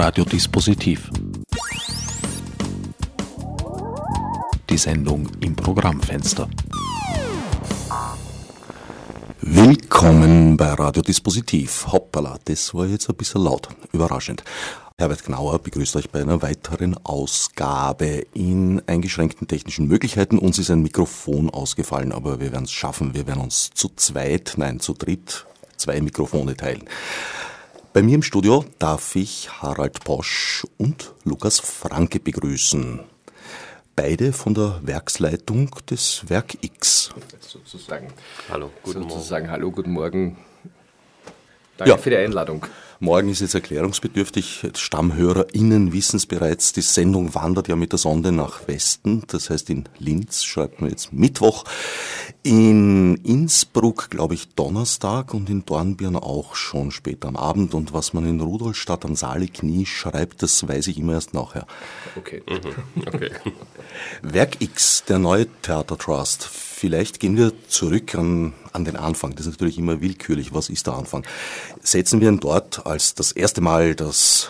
[0.00, 1.10] Radiodispositiv.
[4.70, 6.48] Die Sendung im Programmfenster.
[9.40, 11.88] Willkommen bei Radiodispositiv.
[11.90, 13.70] Hoppala, das war jetzt ein bisschen laut.
[13.92, 14.44] Überraschend.
[14.98, 20.38] Herbert Gnauer begrüßt euch bei einer weiteren Ausgabe in eingeschränkten technischen Möglichkeiten.
[20.38, 23.14] Uns ist ein Mikrofon ausgefallen, aber wir werden es schaffen.
[23.14, 25.44] Wir werden uns zu zweit, nein, zu dritt
[25.76, 26.84] zwei Mikrofone teilen.
[27.98, 33.00] Bei mir im Studio darf ich Harald Posch und Lukas Franke begrüßen.
[33.96, 37.10] Beide von der Werksleitung des Werk X.
[37.40, 38.12] Sozusagen.
[38.50, 39.50] Hallo, guten sozusagen, Morgen.
[39.50, 40.38] Hallo, guten Morgen.
[41.76, 41.98] Danke ja.
[41.98, 42.66] für die Einladung.
[43.00, 44.66] Morgen ist jetzt erklärungsbedürftig.
[44.74, 49.22] StammhörerInnen wissen es bereits, die Sendung wandert ja mit der Sonde nach Westen.
[49.28, 51.64] Das heißt, in Linz schreibt man jetzt Mittwoch.
[52.42, 57.72] In Innsbruck, glaube ich, Donnerstag und in Dornbirn auch schon später am Abend.
[57.72, 61.68] Und was man in Rudolstadt am Saaleknie schreibt, das weiß ich immer erst nachher.
[62.16, 62.42] Okay.
[62.48, 63.06] Mhm.
[63.06, 63.30] okay.
[64.22, 69.34] Werk X, der neue Theatertrust Vielleicht gehen wir zurück an, an den Anfang.
[69.34, 70.54] Das ist natürlich immer willkürlich.
[70.54, 71.26] Was ist der Anfang?
[71.82, 74.48] Setzen wir ihn dort, als das erste Mal das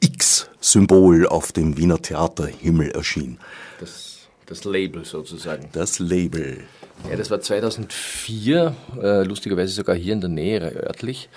[0.00, 3.38] X-Symbol auf dem Wiener Theaterhimmel erschien.
[3.78, 5.68] Das, das Label sozusagen.
[5.72, 6.64] Das Label.
[7.08, 11.28] Ja, das war 2004, äh, lustigerweise sogar hier in der Nähe, örtlich,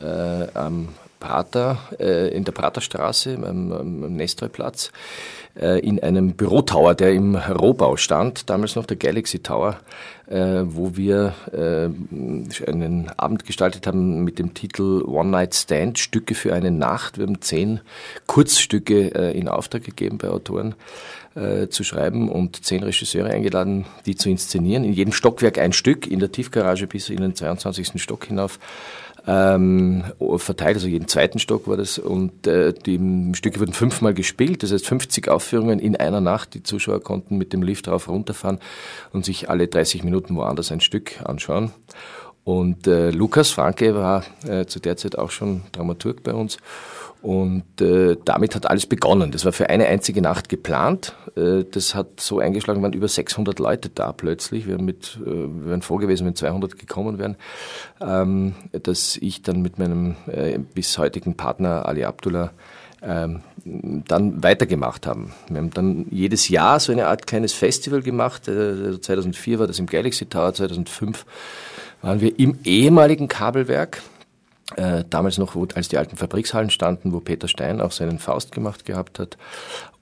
[0.00, 0.88] äh, am
[1.26, 4.92] Prater, äh, in der Praterstraße, am, am Nestreuplatz.
[5.58, 9.78] Äh, in einem Bürotower, der im Rohbau stand, damals noch der Galaxy Tower,
[10.28, 16.34] äh, wo wir äh, einen Abend gestaltet haben mit dem Titel One Night Stand, Stücke
[16.34, 17.16] für eine Nacht.
[17.16, 17.80] Wir haben zehn
[18.26, 20.74] Kurzstücke in Auftrag gegeben bei Autoren
[21.68, 24.84] zu schreiben und zehn Regisseure eingeladen, die zu inszenieren.
[24.84, 28.00] In jedem Stockwerk ein Stück, in der Tiefgarage bis in den 22.
[28.00, 28.58] Stock hinauf
[29.26, 30.04] ähm,
[30.36, 31.98] verteilt, also jeden zweiten Stock war das.
[31.98, 36.54] Und äh, die Stücke wurden fünfmal gespielt, das heißt 50 Aufführungen in einer Nacht.
[36.54, 38.58] Die Zuschauer konnten mit dem Lift rauf runterfahren
[39.12, 41.72] und sich alle 30 Minuten woanders ein Stück anschauen.
[42.46, 46.58] Und äh, Lukas Franke war äh, zu der Zeit auch schon Dramaturg bei uns.
[47.20, 49.32] Und äh, damit hat alles begonnen.
[49.32, 51.16] Das war für eine einzige Nacht geplant.
[51.36, 54.68] Äh, das hat so eingeschlagen, waren über 600 Leute da plötzlich.
[54.68, 57.34] Wir, mit, äh, wir wären froh gewesen, wenn 200 gekommen wären.
[58.00, 62.52] Ähm, dass ich dann mit meinem äh, bis heutigen Partner Ali Abdullah
[63.02, 65.32] ähm, dann weitergemacht haben.
[65.48, 68.46] Wir haben dann jedes Jahr so eine Art kleines Festival gemacht.
[68.46, 71.26] Äh, 2004 war das im Galaxy Tower, 2005
[72.02, 74.02] waren wir im ehemaligen Kabelwerk
[74.76, 78.52] äh, damals noch, wo, als die alten Fabrikshallen standen, wo Peter Stein auch seinen Faust
[78.52, 79.36] gemacht gehabt hat.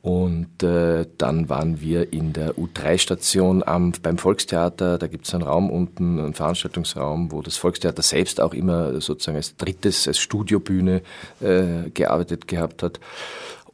[0.00, 3.64] Und äh, dann waren wir in der U3-Station
[4.02, 4.98] beim Volkstheater.
[4.98, 9.36] Da gibt es einen Raum unten, einen Veranstaltungsraum, wo das Volkstheater selbst auch immer sozusagen
[9.36, 11.00] als drittes, als Studiobühne
[11.40, 13.00] äh, gearbeitet gehabt hat.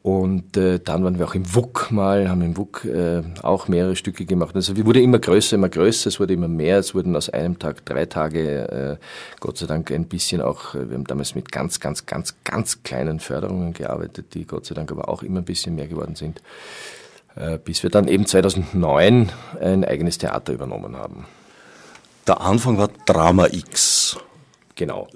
[0.02, 3.96] Und äh, dann waren wir auch im WUK mal, haben im WUK äh, auch mehrere
[3.96, 4.56] Stücke gemacht.
[4.56, 7.58] Also wir wurde immer größer, immer größer, es wurde immer mehr, es wurden aus einem
[7.58, 9.04] Tag drei Tage, äh,
[9.40, 12.82] Gott sei Dank ein bisschen auch, äh, wir haben damals mit ganz, ganz, ganz, ganz
[12.82, 16.40] kleinen Förderungen gearbeitet, die Gott sei Dank aber auch immer ein bisschen mehr geworden sind,
[17.36, 19.30] äh, bis wir dann eben 2009
[19.60, 21.26] ein eigenes Theater übernommen haben.
[22.26, 24.16] Der Anfang war Drama X.
[24.76, 25.08] Genau.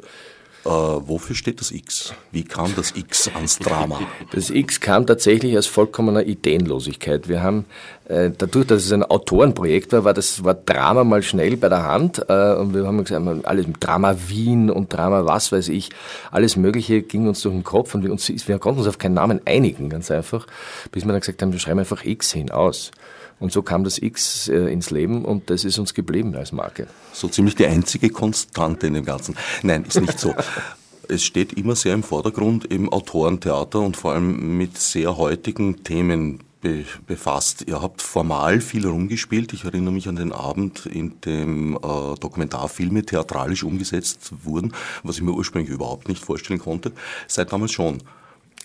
[0.65, 2.15] Äh, wofür steht das X?
[2.33, 4.01] Wie kam das X ans Drama?
[4.33, 7.29] Das X kam tatsächlich aus vollkommener Ideenlosigkeit.
[7.29, 7.67] Wir haben
[8.07, 11.83] äh, dadurch, dass es ein Autorenprojekt war, war das Wort Drama mal schnell bei der
[11.83, 15.91] Hand äh, und wir haben gesagt, alles Drama Wien und Drama was weiß ich,
[16.31, 19.15] alles Mögliche ging uns durch den Kopf und wir, uns, wir konnten uns auf keinen
[19.15, 20.47] Namen einigen, ganz einfach,
[20.93, 22.91] bis wir dann gesagt haben, wir schreiben einfach X hin aus.
[23.41, 26.87] Und so kam das X äh, ins Leben und das ist uns geblieben als Marke.
[27.13, 29.37] So ziemlich die einzige Konstante in dem Ganzen.
[29.63, 30.35] Nein, ist nicht so.
[31.09, 36.41] es steht immer sehr im Vordergrund im Autorentheater und vor allem mit sehr heutigen Themen
[36.61, 37.65] be befasst.
[37.67, 39.53] Ihr habt formal viel rumgespielt.
[39.53, 41.79] Ich erinnere mich an den Abend, in dem äh,
[42.19, 44.73] Dokumentarfilme theatralisch umgesetzt wurden,
[45.03, 46.93] was ich mir ursprünglich überhaupt nicht vorstellen konnte.
[47.29, 47.99] Seit damals schon.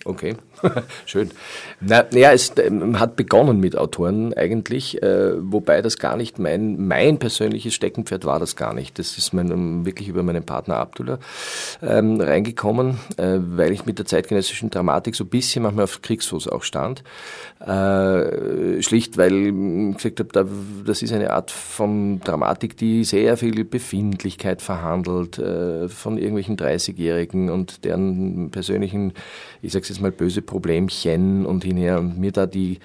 [0.04, 0.36] Okay,
[1.06, 1.30] schön.
[1.80, 6.86] Na, ja, es ähm, hat begonnen mit Autoren eigentlich, äh, wobei das gar nicht mein,
[6.86, 8.98] mein persönliches Steckenpferd war das gar nicht.
[8.98, 11.18] Das ist mein, ähm, wirklich über meinen Partner Abdullah
[11.82, 16.48] ähm, reingekommen, äh, weil ich mit der zeitgenössischen Dramatik so ein bisschen manchmal auf Kriegsfuß
[16.48, 17.02] auch stand.
[17.58, 19.48] Äh, schlicht, weil
[19.90, 20.46] ich gesagt habe, da,
[20.86, 27.50] das ist eine Art von Dramatik, die sehr viel Befindlichkeit verhandelt, äh, von irgendwelchen 30-Jährigen
[27.50, 29.14] und deren persönlichen,
[29.62, 32.80] ich sag sag's jetzt mal, böse Problemchen und hinher und mir da die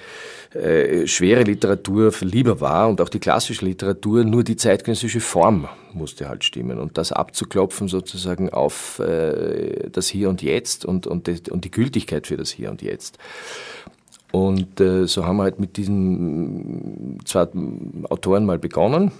[0.53, 6.29] äh, schwere Literatur lieber war und auch die klassische Literatur, nur die zeitgenössische Form musste
[6.29, 11.51] halt stimmen und das abzuklopfen sozusagen auf äh, das Hier und Jetzt und, und, die,
[11.51, 13.17] und die Gültigkeit für das Hier und Jetzt.
[14.31, 17.47] Und äh, so haben wir halt mit diesen zwei
[18.09, 19.11] Autoren mal begonnen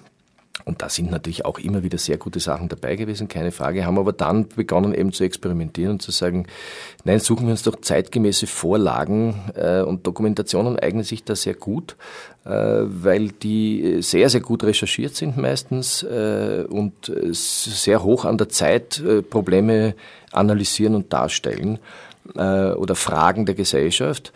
[0.65, 4.00] und da sind natürlich auch immer wieder sehr gute Sachen dabei gewesen, keine Frage, haben
[4.00, 6.47] aber dann begonnen eben zu experimentieren und zu sagen,
[7.03, 11.95] nein, suchen wir uns doch zeitgemäße Vorlagen äh, und Dokumentationen eignen sich da sehr gut,
[12.45, 18.50] äh, weil die sehr, sehr gut recherchiert sind meistens äh, und sehr hoch an der
[18.50, 19.94] Zeit äh, Probleme
[20.31, 21.77] analysieren und darstellen
[22.35, 24.33] äh, oder Fragen der Gesellschaft.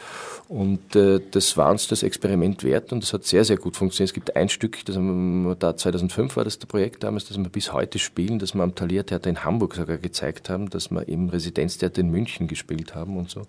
[0.49, 4.09] Und äh, das war uns das Experiment wert und es hat sehr, sehr gut funktioniert.
[4.09, 7.47] Es gibt ein Stück, das wir da 2005 war das der Projekt damals, das wir
[7.49, 11.07] bis heute spielen, das wir am Thalia Theater in Hamburg sogar gezeigt haben, dass wir
[11.07, 13.43] im Residenztheater in München gespielt haben und so.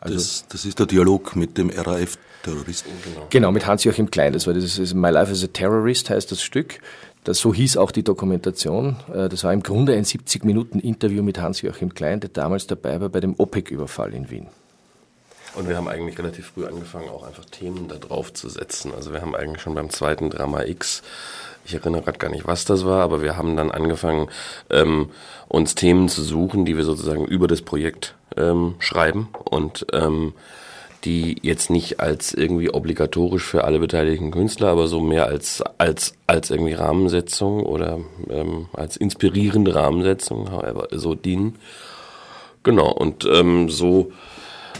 [0.00, 2.92] Also das, das ist der Dialog mit dem RAF-Terroristen.
[3.04, 3.26] Genau.
[3.28, 4.32] genau, mit Hans-Joachim Klein.
[4.32, 6.80] Das war das My Life as a Terrorist heißt das Stück.
[7.24, 8.96] Das, so hieß auch die Dokumentation.
[9.12, 13.20] Äh, das war im Grunde ein 70-Minuten-Interview mit Hans-Joachim Klein, der damals dabei war bei
[13.20, 14.46] dem OPEC-Überfall in Wien.
[15.58, 18.92] Und wir haben eigentlich relativ früh angefangen, auch einfach Themen da drauf zu setzen.
[18.94, 21.02] Also wir haben eigentlich schon beim zweiten Drama X,
[21.64, 24.28] ich erinnere gerade gar nicht, was das war, aber wir haben dann angefangen,
[24.70, 25.10] ähm,
[25.48, 30.32] uns Themen zu suchen, die wir sozusagen über das Projekt ähm, schreiben und ähm,
[31.04, 36.14] die jetzt nicht als irgendwie obligatorisch für alle beteiligten Künstler, aber so mehr als als
[36.28, 37.98] als irgendwie Rahmensetzung oder
[38.30, 41.56] ähm, als inspirierende Rahmensetzung, however, so dienen.
[42.62, 44.12] Genau und ähm, so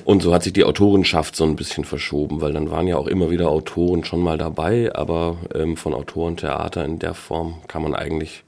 [0.04, 3.06] und so hat sich die Autorenschaft so ein bisschen verschoben, weil dann waren ja auch
[3.06, 7.94] immer wieder Autoren schon mal dabei, aber ähm, von Autorentheater in der Form kann man
[7.94, 8.44] eigentlich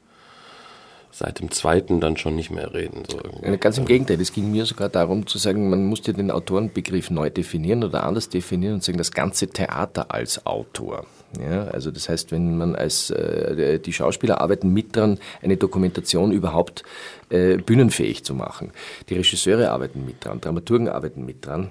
[1.10, 3.02] seit dem zweiten dann schon nicht mehr reden.
[3.08, 3.18] So
[3.58, 7.30] Ganz im Gegenteil, es ging mir sogar darum zu sagen, man musste den Autorenbegriff neu
[7.30, 11.06] definieren oder anders definieren und sagen, das ganze Theater als Autor.
[11.38, 16.32] Ja, also das heißt, wenn man als äh, die Schauspieler arbeiten mit dran, eine Dokumentation
[16.32, 16.82] überhaupt
[17.28, 18.72] äh, bühnenfähig zu machen.
[19.08, 21.70] Die Regisseure arbeiten mit dran, Dramaturgen arbeiten mit dran.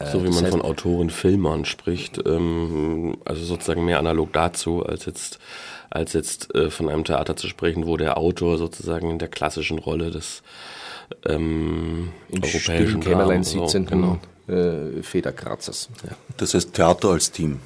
[0.00, 4.84] Äh, so wie man heißt, von Autoren, Filmern spricht, ähm, also sozusagen mehr analog dazu,
[4.84, 5.38] als jetzt,
[5.90, 9.78] als jetzt äh, von einem Theater zu sprechen, wo der Autor sozusagen in der klassischen
[9.78, 10.42] Rolle des
[11.26, 14.98] ähm, Im europäischen Kämmerlein sitzenden so, genau.
[14.98, 15.90] äh, Federkratzers.
[16.04, 16.16] Ja.
[16.36, 17.60] Das heißt Theater als Team.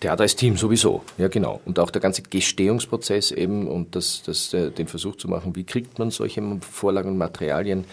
[0.00, 1.60] Theater als Team sowieso, ja genau.
[1.64, 5.64] Und auch der ganze Gestehungsprozess eben und das, das, äh, den Versuch zu machen, wie
[5.64, 7.84] kriegt man solche Vorlagen und Materialien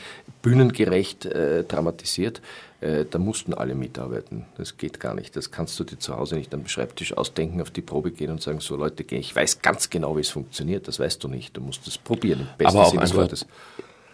[0.41, 2.41] bühnengerecht äh, dramatisiert,
[2.81, 4.45] äh, da mussten alle mitarbeiten.
[4.57, 5.35] Das geht gar nicht.
[5.35, 8.41] Das kannst du dir zu Hause nicht am Schreibtisch ausdenken, auf die Probe gehen und
[8.41, 10.87] sagen, so Leute, ich weiß ganz genau, wie es funktioniert.
[10.87, 11.57] Das weißt du nicht.
[11.57, 13.45] Du musst es probieren, aber auch des Wortes.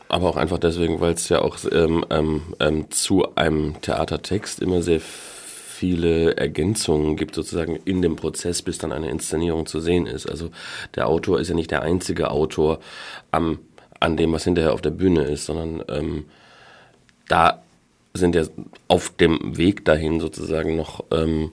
[0.07, 4.81] Aber auch einfach deswegen, weil es ja auch ähm, ähm, ähm, zu einem Theatertext immer
[4.81, 5.01] sehr
[5.81, 10.30] viele Ergänzungen gibt sozusagen in dem Prozess, bis dann eine Inszenierung zu sehen ist.
[10.30, 10.51] Also
[10.94, 12.80] der Autor ist ja nicht der einzige Autor
[13.31, 13.57] am,
[14.00, 16.25] an dem, was hinterher auf der Bühne ist, sondern ähm,
[17.28, 17.63] da
[18.13, 18.44] sind ja
[18.88, 21.51] auf dem Weg dahin sozusagen noch ähm,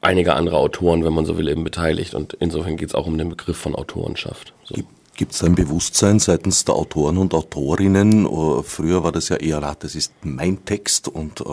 [0.00, 2.14] einige andere Autoren, wenn man so will, eben beteiligt.
[2.14, 4.54] Und insofern geht es auch um den Begriff von Autorenschaft.
[4.62, 4.76] So.
[4.76, 4.88] Gibt
[5.28, 8.26] es ein Bewusstsein seitens der Autoren und Autorinnen?
[8.26, 11.44] Äh, früher war das ja eher, ah, das ist mein Text und äh,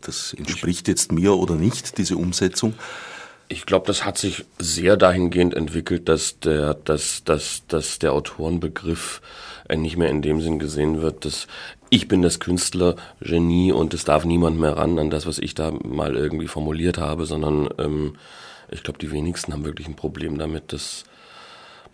[0.00, 2.74] das entspricht jetzt mir oder nicht, diese Umsetzung.
[3.48, 9.22] Ich glaube, das hat sich sehr dahingehend entwickelt, dass der, dass, dass, dass der Autorenbegriff
[9.68, 11.46] äh, nicht mehr in dem Sinn gesehen wird, dass
[11.90, 15.70] ich bin das Künstlergenie und es darf niemand mehr ran an das, was ich da
[15.70, 18.16] mal irgendwie formuliert habe, sondern ähm,
[18.70, 21.04] ich glaube, die wenigsten haben wirklich ein Problem damit, dass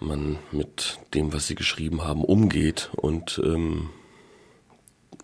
[0.07, 3.91] man mit dem, was sie geschrieben haben, umgeht und ähm,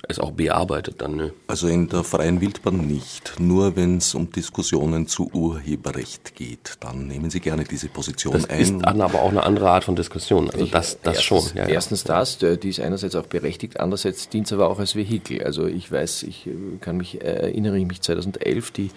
[0.09, 1.16] es auch bearbeitet dann.
[1.16, 1.33] Ne?
[1.47, 3.38] Also in der freien Wildbahn nicht.
[3.38, 8.49] Nur wenn es um Diskussionen zu Urheberrecht geht, dann nehmen Sie gerne diese Position das
[8.49, 8.80] ein.
[8.80, 10.50] Das ist aber auch eine andere Art von Diskussion.
[10.50, 11.42] Also das, das erstens, schon.
[11.54, 12.19] Ja, erstens ja.
[12.19, 15.42] das, die ist einerseits auch berechtigt, andererseits dient es aber auch als Vehikel.
[15.45, 18.90] Also ich weiß, ich äh, kann mich, äh, erinnere ich mich 2011, die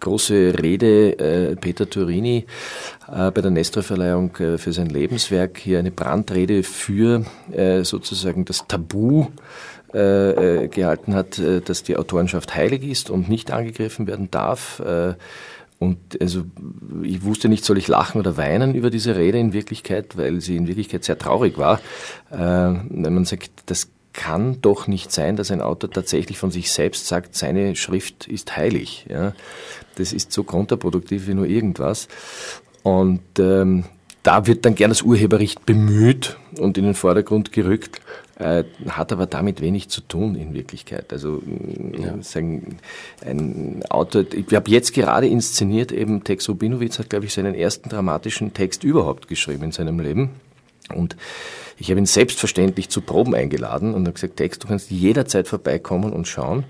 [0.00, 2.46] große Rede äh, Peter Turini
[3.08, 8.66] äh, bei der Nestor-Verleihung äh, für sein Lebenswerk, hier eine Brandrede für äh, sozusagen das
[8.68, 9.28] Tabu
[9.92, 14.80] äh, äh, gehalten hat, äh, dass die Autorenschaft heilig ist und nicht angegriffen werden darf.
[15.80, 16.44] Und also
[17.02, 20.56] ich wusste nicht, soll ich lachen oder weinen über diese Rede in Wirklichkeit, weil sie
[20.56, 21.80] in Wirklichkeit sehr traurig war.
[22.28, 27.06] Wenn man sagt, das kann doch nicht sein, dass ein Autor tatsächlich von sich selbst
[27.06, 29.06] sagt, seine Schrift ist heilig.
[29.96, 32.08] Das ist so kontraproduktiv wie nur irgendwas.
[32.82, 33.84] Und ähm,
[34.22, 38.00] da wird dann gern das Urheberrecht bemüht und in den Vordergrund gerückt
[38.40, 41.12] äh, hat aber damit wenig zu tun in Wirklichkeit.
[41.12, 41.42] Also
[41.92, 42.20] ja.
[42.22, 42.78] sagen,
[43.24, 47.90] ein Autor, ich habe jetzt gerade inszeniert, eben Tex Rubinowitz hat, glaube ich, seinen ersten
[47.90, 50.30] dramatischen Text überhaupt geschrieben in seinem Leben.
[50.94, 51.16] Und
[51.78, 56.12] ich habe ihn selbstverständlich zu Proben eingeladen und habe gesagt, Tex, du kannst jederzeit vorbeikommen
[56.12, 56.64] und schauen.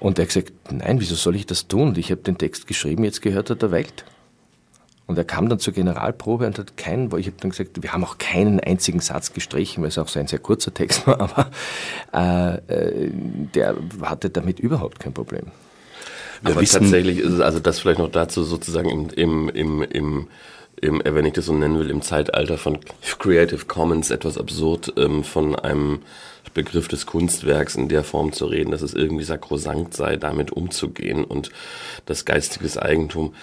[0.00, 1.88] Und er hat gesagt, nein, wieso soll ich das tun?
[1.88, 4.04] Und ich habe den Text geschrieben, jetzt gehört er der Welt.
[5.08, 8.04] Und er kam dann zur Generalprobe und hat keinen, ich habe dann gesagt, wir haben
[8.04, 11.20] auch keinen einzigen Satz gestrichen, weil es auch so ein sehr kurzer Text war,
[12.12, 13.10] aber äh, äh
[13.54, 15.46] der hatte damit überhaupt kein Problem.
[16.42, 19.82] Wir aber wissen, tatsächlich ist es, also das vielleicht noch dazu sozusagen im, im, im,
[19.82, 20.28] im,
[20.80, 22.78] im, wenn ich das so nennen will, im Zeitalter von
[23.18, 26.00] Creative Commons etwas absurd, ähm, von einem
[26.52, 31.24] Begriff des Kunstwerks in der Form zu reden, dass es irgendwie sakrosankt sei, damit umzugehen
[31.24, 31.50] und
[32.04, 33.34] das geistiges Eigentum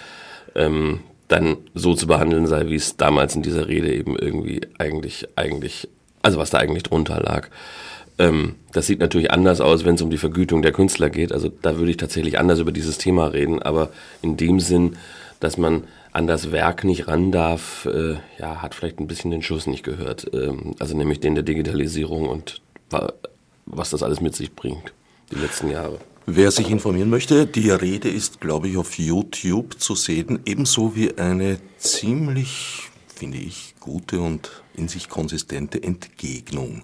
[0.54, 5.28] ähm, dann so zu behandeln sei, wie es damals in dieser Rede eben irgendwie eigentlich,
[5.36, 5.88] eigentlich,
[6.22, 7.48] also was da eigentlich drunter lag.
[8.18, 11.32] Ähm, das sieht natürlich anders aus, wenn es um die Vergütung der Künstler geht.
[11.32, 13.90] Also da würde ich tatsächlich anders über dieses Thema reden, aber
[14.22, 14.96] in dem Sinn,
[15.40, 19.42] dass man an das Werk nicht ran darf, äh, ja, hat vielleicht ein bisschen den
[19.42, 20.30] Schuss nicht gehört.
[20.32, 22.62] Ähm, also nämlich den der Digitalisierung und
[23.66, 24.92] was das alles mit sich bringt,
[25.30, 25.98] die letzten Jahre.
[26.28, 31.16] Wer sich informieren möchte, die Rede ist, glaube ich, auf YouTube zu sehen, ebenso wie
[31.16, 36.82] eine ziemlich, finde ich, gute und in sich konsistente Entgegnung.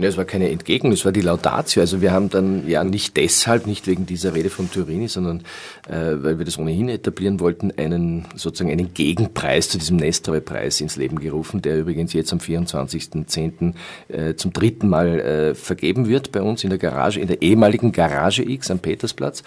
[0.00, 1.80] Ja, es war keine Entgegnung, es war die Laudatio.
[1.82, 5.40] Also wir haben dann ja nicht deshalb, nicht wegen dieser Rede von Turini, sondern
[5.88, 10.94] äh, weil wir das ohnehin etablieren wollten, einen sozusagen einen Gegenpreis zu diesem Nestroy-Preis ins
[10.94, 13.74] Leben gerufen, der übrigens jetzt am 24.10.
[14.08, 17.90] Äh, zum dritten Mal äh, vergeben wird bei uns in der Garage, in der ehemaligen
[17.90, 19.42] Garage X am Petersplatz.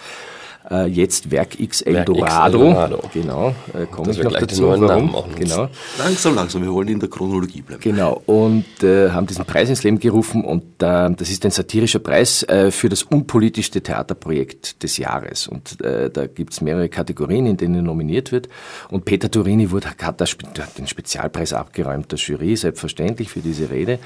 [0.70, 2.58] Äh, jetzt Werk X Eldorado.
[2.58, 3.00] Eldorado.
[3.12, 4.68] Genau, äh, komme ich noch dazu.
[4.68, 5.12] Warum?
[5.34, 5.68] Genau.
[5.98, 7.82] Langsam, langsam, wir wollen in der Chronologie bleiben.
[7.82, 11.98] Genau, und äh, haben diesen Preis ins Leben gerufen und äh, das ist ein satirischer
[11.98, 15.48] Preis äh, für das unpolitischste Theaterprojekt des Jahres.
[15.48, 18.48] Und äh, da gibt's mehrere Kategorien, in denen nominiert wird.
[18.88, 23.68] Und Peter Turini wurde, hat, das, hat den Spezialpreis abgeräumt, der Jury, selbstverständlich für diese
[23.68, 23.98] Rede.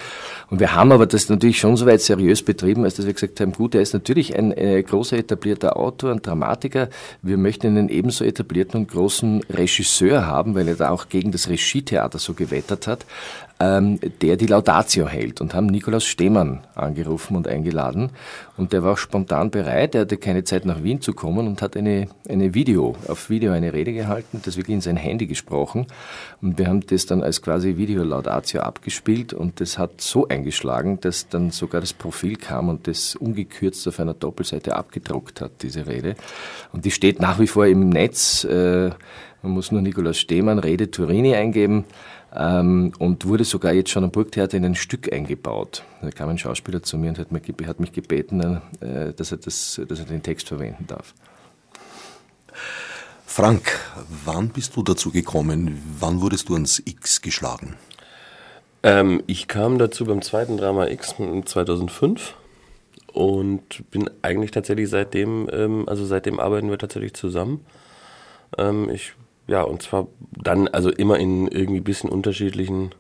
[0.49, 3.41] Und wir haben aber das natürlich schon so weit seriös betrieben, als dass wir gesagt
[3.41, 6.89] haben, gut, er ist natürlich ein äh, großer etablierter Autor, ein Dramatik Dramatiker.
[7.23, 11.49] Wir möchten einen ebenso etablierten und großen Regisseur haben, weil er da auch gegen das
[11.49, 13.05] Regietheater so gewettert hat
[13.59, 18.11] ähm, der die Laudatio hält und haben Nikolaus Stehmann angerufen und eingeladen.
[18.59, 21.63] Und der war auch spontan bereit, er hatte keine Zeit nach Wien zu kommen und
[21.63, 25.87] hat eine, eine Video, auf Video eine Rede gehalten, das wirklich in sein Handy gesprochen.
[26.43, 31.29] Und wir haben das dann als quasi Video-Laudatio abgespielt und das hat so eingeschlagen, dass
[31.29, 36.15] dann sogar das Profil kam und das ungekürzt auf einer Doppelseite abgedruckt hat, diese Rede.
[36.73, 38.45] Und die steht nach wie vor im Netz.
[38.45, 38.91] Äh,
[39.43, 41.85] man muss nur Nikolaus Stehmann, Rede Turini eingeben
[42.35, 45.83] ähm, und wurde sogar jetzt schon am Burgtheater in ein Stück eingebaut.
[46.03, 49.39] Da kam ein Schauspieler zu mir und hat, mir, hat mich gebeten, äh, dass, er
[49.39, 51.15] das, dass er den Text verwenden darf.
[53.25, 53.79] Frank,
[54.25, 55.83] wann bist du dazu gekommen?
[55.99, 57.75] Wann wurdest du ans X geschlagen?
[58.83, 62.35] Ähm, ich kam dazu beim zweiten Drama X 2005
[63.13, 67.65] und bin eigentlich tatsächlich seitdem, ähm, also seitdem arbeiten wir tatsächlich zusammen.
[68.57, 69.15] Ähm, ich
[69.47, 70.09] ja, und zwar
[70.43, 72.95] dann also immer in irgendwie bisschen unterschiedlichen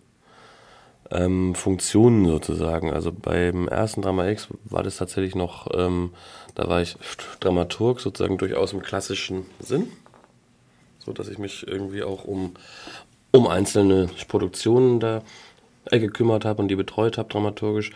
[1.11, 2.93] ähm, Funktionen sozusagen.
[2.93, 6.11] Also beim ersten Drama X war das tatsächlich noch, ähm,
[6.55, 6.97] da war ich
[7.41, 9.89] Dramaturg sozusagen durchaus im klassischen Sinn,
[10.99, 12.55] so dass ich mich irgendwie auch um,
[13.33, 15.23] um einzelne Produktionen da
[15.91, 17.93] gekümmert habe und die betreut habe dramaturgisch.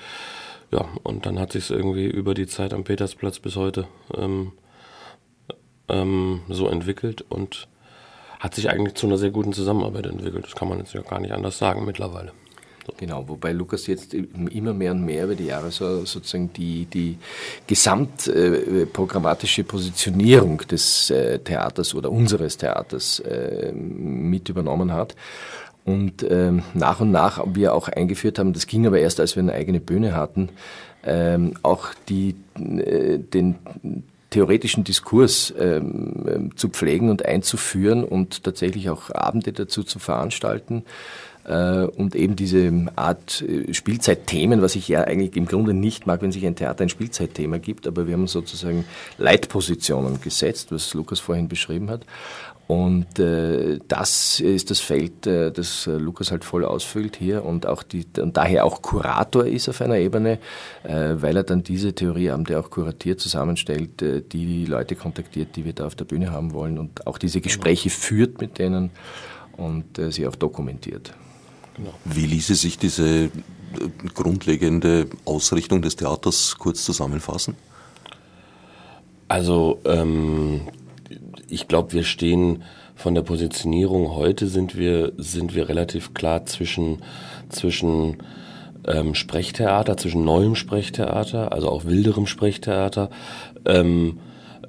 [0.71, 4.53] Ja, und dann hat sich es irgendwie über die Zeit am Petersplatz bis heute ähm,
[5.89, 7.67] ähm, so entwickelt und
[8.41, 10.47] hat sich eigentlich zu einer sehr guten Zusammenarbeit entwickelt.
[10.47, 12.33] Das kann man jetzt ja gar nicht anders sagen mittlerweile.
[12.87, 12.95] So.
[12.97, 17.19] Genau, wobei Lukas jetzt immer mehr und mehr über die Jahre so, sozusagen die, die
[17.67, 25.15] gesamtprogrammatische äh, Positionierung des äh, Theaters oder unseres Theaters äh, mit übernommen hat.
[25.85, 29.43] Und ähm, nach und nach wir auch eingeführt haben, das ging aber erst, als wir
[29.43, 30.49] eine eigene Bühne hatten,
[31.05, 33.57] ähm, auch die, äh, den
[34.31, 40.85] theoretischen Diskurs ähm, ähm, zu pflegen und einzuführen und tatsächlich auch Abende dazu zu veranstalten
[41.53, 46.33] und eben diese Art äh, Spielzeitthemen, was ich ja eigentlich im Grunde nicht mag, wenn
[46.33, 48.85] sich ein Theater ein Spielzeitthema gibt, aber wir haben sozusagen
[49.19, 52.07] Leitpositionen gesetzt, was Lukas vorhin beschrieben hat
[52.71, 57.67] und äh, das ist das Feld, äh, das äh, Lukas halt voll ausfüllt hier und
[57.67, 60.39] auch die und daher auch Kurator ist auf einer Ebene,
[60.85, 65.73] äh, weil er dann diese Theorieabende auch kuratiert zusammenstellt, äh, die Leute kontaktiert, die wir
[65.73, 68.91] da auf der Bühne haben wollen und auch diese Gespräche führt mit denen
[69.57, 71.13] und äh, sie auch dokumentiert.
[72.05, 73.31] Wie ließe sich diese
[74.15, 77.57] grundlegende Ausrichtung des Theaters kurz zusammenfassen?
[79.29, 80.63] Also ähm,
[81.49, 82.65] ich glaube, wir stehen
[82.97, 86.99] von der Positionierung heute sind wir sind wir relativ klar zwischen
[87.49, 88.19] zwischen
[88.87, 93.09] ähm, Sprechtheater, zwischen neuem Sprechtheater, also auch wilderem Sprechtheater
[93.65, 94.19] ähm,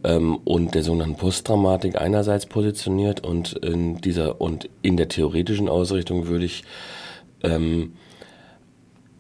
[0.03, 6.27] ähm, und der sogenannten Postdramatik einerseits positioniert und in dieser und in der theoretischen Ausrichtung
[6.27, 6.63] würde ich
[7.43, 7.93] ähm,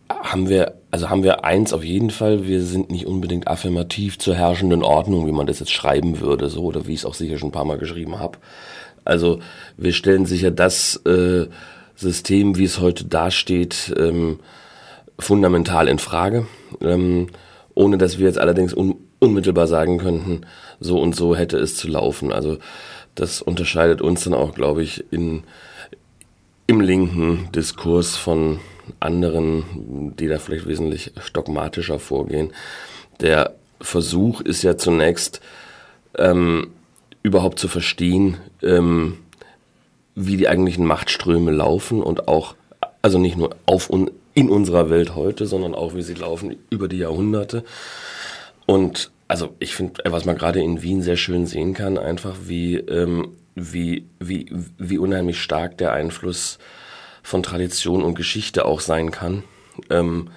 [0.09, 4.35] haben wir, also haben wir eins auf jeden Fall, wir sind nicht unbedingt affirmativ zur
[4.35, 7.37] herrschenden Ordnung, wie man das jetzt schreiben würde, so, oder wie ich es auch sicher
[7.37, 8.37] schon ein paar Mal geschrieben habe.
[9.03, 9.39] Also
[9.77, 11.47] wir stellen sicher das äh,
[11.95, 14.39] System, wie es heute dasteht, ähm,
[15.17, 16.47] fundamental in Frage,
[16.81, 17.27] ähm,
[17.73, 20.41] ohne dass wir jetzt allerdings un unmittelbar sagen könnten,
[20.79, 22.33] so und so hätte es zu laufen.
[22.33, 22.57] Also
[23.13, 25.43] das unterscheidet uns dann auch, glaube ich, in,
[26.71, 28.61] im linken Diskurs von
[29.01, 32.53] anderen, die da vielleicht wesentlich dogmatischer vorgehen.
[33.19, 35.41] Der Versuch ist ja zunächst
[36.17, 36.69] ähm,
[37.23, 39.17] überhaupt zu verstehen, ähm,
[40.15, 42.55] wie die eigentlichen Machtströme laufen und auch,
[43.01, 46.87] also nicht nur auf und in unserer Welt heute, sondern auch, wie sie laufen über
[46.87, 47.65] die Jahrhunderte.
[48.65, 52.77] Und also ich finde, was man gerade in Wien sehr schön sehen kann, einfach wie,
[52.77, 56.57] ähm, wie, wie, wie unheimlich stark der Einfluss
[57.23, 59.43] von Tradition und Geschichte auch sein kann.
[59.89, 60.29] Ähm,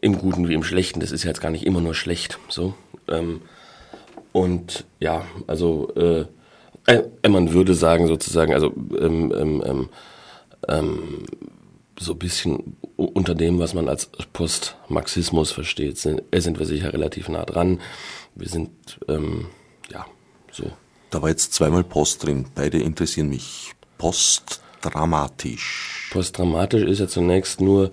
[0.00, 1.00] Im Guten wie im Schlechten.
[1.00, 2.38] Das ist ja jetzt gar nicht immer nur schlecht.
[2.48, 2.74] So.
[3.08, 3.42] Ähm,
[4.32, 6.24] und ja, also äh,
[6.86, 9.88] äh, man würde sagen sozusagen, also ähm, ähm, ähm,
[10.68, 11.26] ähm
[12.00, 17.28] so ein bisschen unter dem, was man als Postmarxismus versteht, sind, sind wir sicher relativ
[17.28, 17.80] nah dran.
[18.34, 20.06] Wir sind, ja,
[20.50, 20.72] so.
[21.12, 22.46] Da war jetzt zweimal Post drin.
[22.54, 23.74] Beide interessieren mich.
[23.98, 26.08] Postdramatisch.
[26.10, 27.92] Postdramatisch ist ja zunächst nur,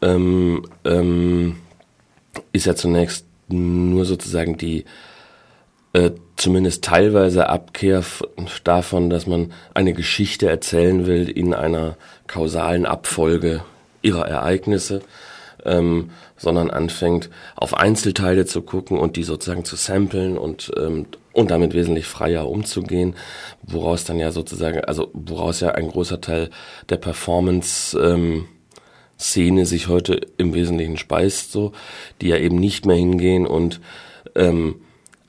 [0.00, 1.56] ähm, ähm,
[2.52, 4.84] ist ja zunächst nur sozusagen die
[5.92, 8.04] äh, zumindest teilweise Abkehr
[8.62, 11.96] davon, dass man eine Geschichte erzählen will in einer
[12.28, 13.64] kausalen Abfolge
[14.02, 15.02] ihrer Ereignisse,
[15.66, 21.50] ähm, sondern anfängt auf Einzelteile zu gucken und die sozusagen zu samplen und ähm, und
[21.50, 23.14] damit wesentlich freier umzugehen,
[23.62, 26.48] woraus dann ja sozusagen, also woraus ja ein großer Teil
[26.88, 28.46] der Performance ähm,
[29.18, 31.72] Szene sich heute im Wesentlichen speist, so,
[32.22, 33.80] die ja eben nicht mehr hingehen und
[34.34, 34.76] ähm,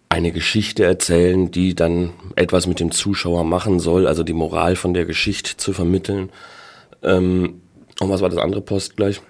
[0.09, 4.93] eine Geschichte erzählen, die dann etwas mit dem Zuschauer machen soll, also die Moral von
[4.93, 6.29] der Geschichte zu vermitteln.
[7.03, 7.61] Ähm,
[7.99, 9.21] und was war das andere Post gleich?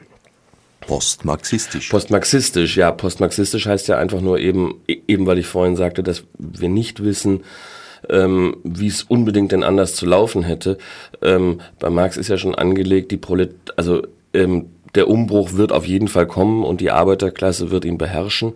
[0.82, 1.90] Postmarxistisch.
[1.90, 2.92] Postmarxistisch, ja.
[2.92, 7.44] Postmarxistisch heißt ja einfach nur eben, eben weil ich vorhin sagte, dass wir nicht wissen,
[8.10, 10.78] ähm, wie es unbedingt denn anders zu laufen hätte.
[11.22, 15.86] Ähm, bei Marx ist ja schon angelegt, die Prolet also ähm, der Umbruch wird auf
[15.86, 18.54] jeden Fall kommen und die Arbeiterklasse wird ihn beherrschen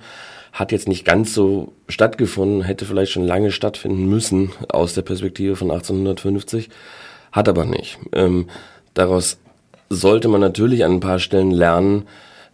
[0.51, 5.55] hat jetzt nicht ganz so stattgefunden, hätte vielleicht schon lange stattfinden müssen aus der Perspektive
[5.55, 6.69] von 1850,
[7.31, 7.99] hat aber nicht.
[8.12, 8.47] Ähm,
[8.93, 9.38] daraus
[9.91, 12.08] sollte man natürlich an ein paar Stellen lernen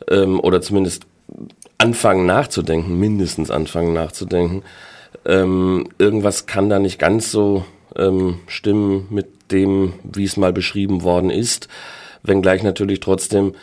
[0.09, 1.05] ähm, oder zumindest
[1.77, 4.63] anfangen nachzudenken, mindestens anfangen nachzudenken.
[5.25, 7.63] Ähm, irgendwas kann da nicht ganz so
[7.95, 11.67] ähm, stimmen mit dem, wie es mal beschrieben worden ist,
[12.23, 13.53] wenngleich natürlich trotzdem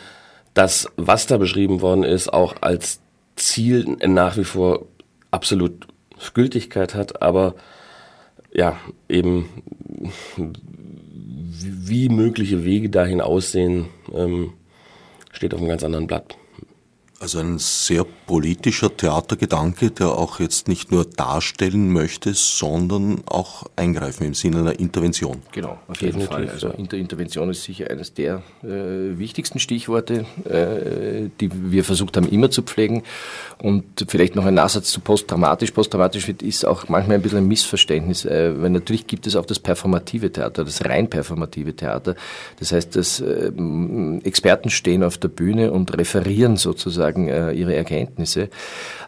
[0.53, 3.01] das, was da beschrieben worden ist, auch als
[3.35, 4.85] Ziel nach wie vor
[5.31, 5.87] absolut
[6.33, 7.55] Gültigkeit hat, aber
[8.53, 8.77] ja,
[9.09, 9.49] eben
[11.61, 14.53] wie mögliche Wege dahin aussehen, ähm,
[15.31, 16.37] steht auf einem ganz anderen Blatt.
[17.25, 24.27] Also ein sehr politischer Theatergedanke, der auch jetzt nicht nur darstellen möchte, sondern auch eingreifen
[24.27, 25.41] im Sinne einer Intervention.
[25.51, 26.49] Genau, auf jeden Definitiv, Fall.
[26.49, 32.29] Also Inter Intervention ist sicher eines der äh, wichtigsten Stichworte, äh, die wir versucht haben
[32.29, 33.01] immer zu pflegen.
[33.57, 35.71] Und vielleicht noch ein Nachsatz zu posttraumatisch.
[35.71, 39.57] Posttraumatisch ist auch manchmal ein bisschen ein Missverständnis, äh, weil natürlich gibt es auch das
[39.57, 42.13] performative Theater, das rein performative Theater.
[42.59, 43.51] Das heißt, dass äh,
[44.23, 48.49] Experten stehen auf der Bühne und referieren sozusagen sozusagen äh, ihre Erkenntnisse.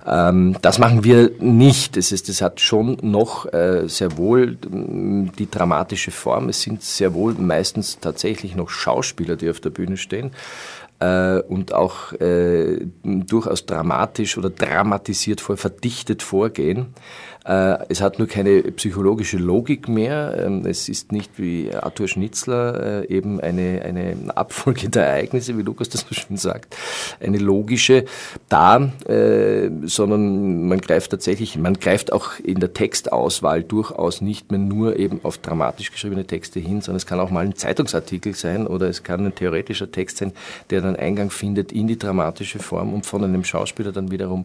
[0.05, 1.97] Ähm, das machen wir nicht.
[1.97, 6.49] Das ist, das hat schon noch äh, sehr wohl die dramatische Form.
[6.49, 10.31] Es sind sehr wohl meistens tatsächlich noch Schauspieler, die auf der Bühne stehen
[10.99, 16.93] äh, und auch äh, durchaus dramatisch oder dramatisiert vor, verdichtet vorgehen.
[17.47, 20.37] Äh, es hat nur keine psychologische Logik mehr.
[20.37, 25.61] Ähm, es ist nicht wie Arthur Schnitzler äh, eben eine, eine Abfolge der Ereignisse, wie
[25.61, 26.75] Lukas das so schön sagt,
[27.21, 28.03] eine logische
[28.49, 34.59] da, äh, sondern man greift tatsächlich, man greift auch in der Textauswahl durchaus nicht mehr
[34.59, 38.67] nur eben auf dramatisch geschriebene Texte hin, sondern es kann auch mal ein Zeitungsartikel sein
[38.67, 40.33] oder es kann ein theoretischer Text sein,
[40.69, 44.43] der dann Eingang findet in die dramatische Form und von einem Schauspieler dann wiederum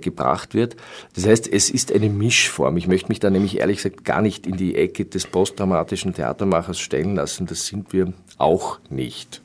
[0.00, 0.76] gebracht wird.
[1.14, 2.76] Das heißt, es ist eine Mischform.
[2.76, 6.78] Ich möchte mich da nämlich ehrlich gesagt gar nicht in die Ecke des postdramatischen Theatermachers
[6.78, 7.46] stellen lassen.
[7.46, 9.42] Das sind wir auch nicht.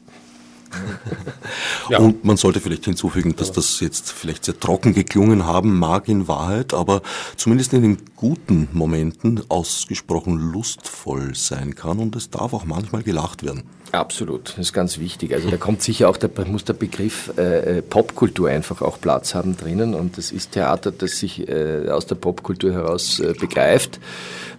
[1.90, 2.00] Ja.
[2.00, 6.28] Und man sollte vielleicht hinzufügen, dass das jetzt vielleicht sehr trocken geklungen haben mag in
[6.28, 7.04] Wahrheit, aber
[7.36, 13.44] zumindest in den guten Momenten ausgesprochen lustvoll sein kann und es darf auch manchmal gelacht
[13.44, 13.64] werden.
[13.92, 15.34] Absolut, das ist ganz wichtig.
[15.34, 19.36] Also da kommt sicher auch, der, muss der Begriff äh, äh, Popkultur einfach auch Platz
[19.36, 24.00] haben drinnen und das ist Theater, das sich äh, aus der Popkultur heraus äh, begreift.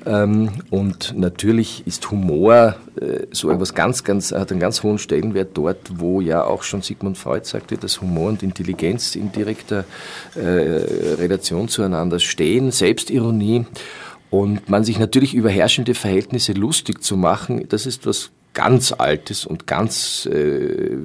[0.06, 5.50] Ähm, und natürlich ist Humor äh, so etwas ganz, ganz, hat einen ganz hohen Stellenwert
[5.54, 9.84] dort, wo ja auch schon Sigmund Freud sagte, dass Humor und Intelligenz in direkter
[10.36, 13.66] äh, Relation zueinander stehen, Selbstironie.
[14.30, 19.44] Und man sich natürlich über herrschende Verhältnisse lustig zu machen, das ist was ganz Altes
[19.44, 20.96] und ganz äh,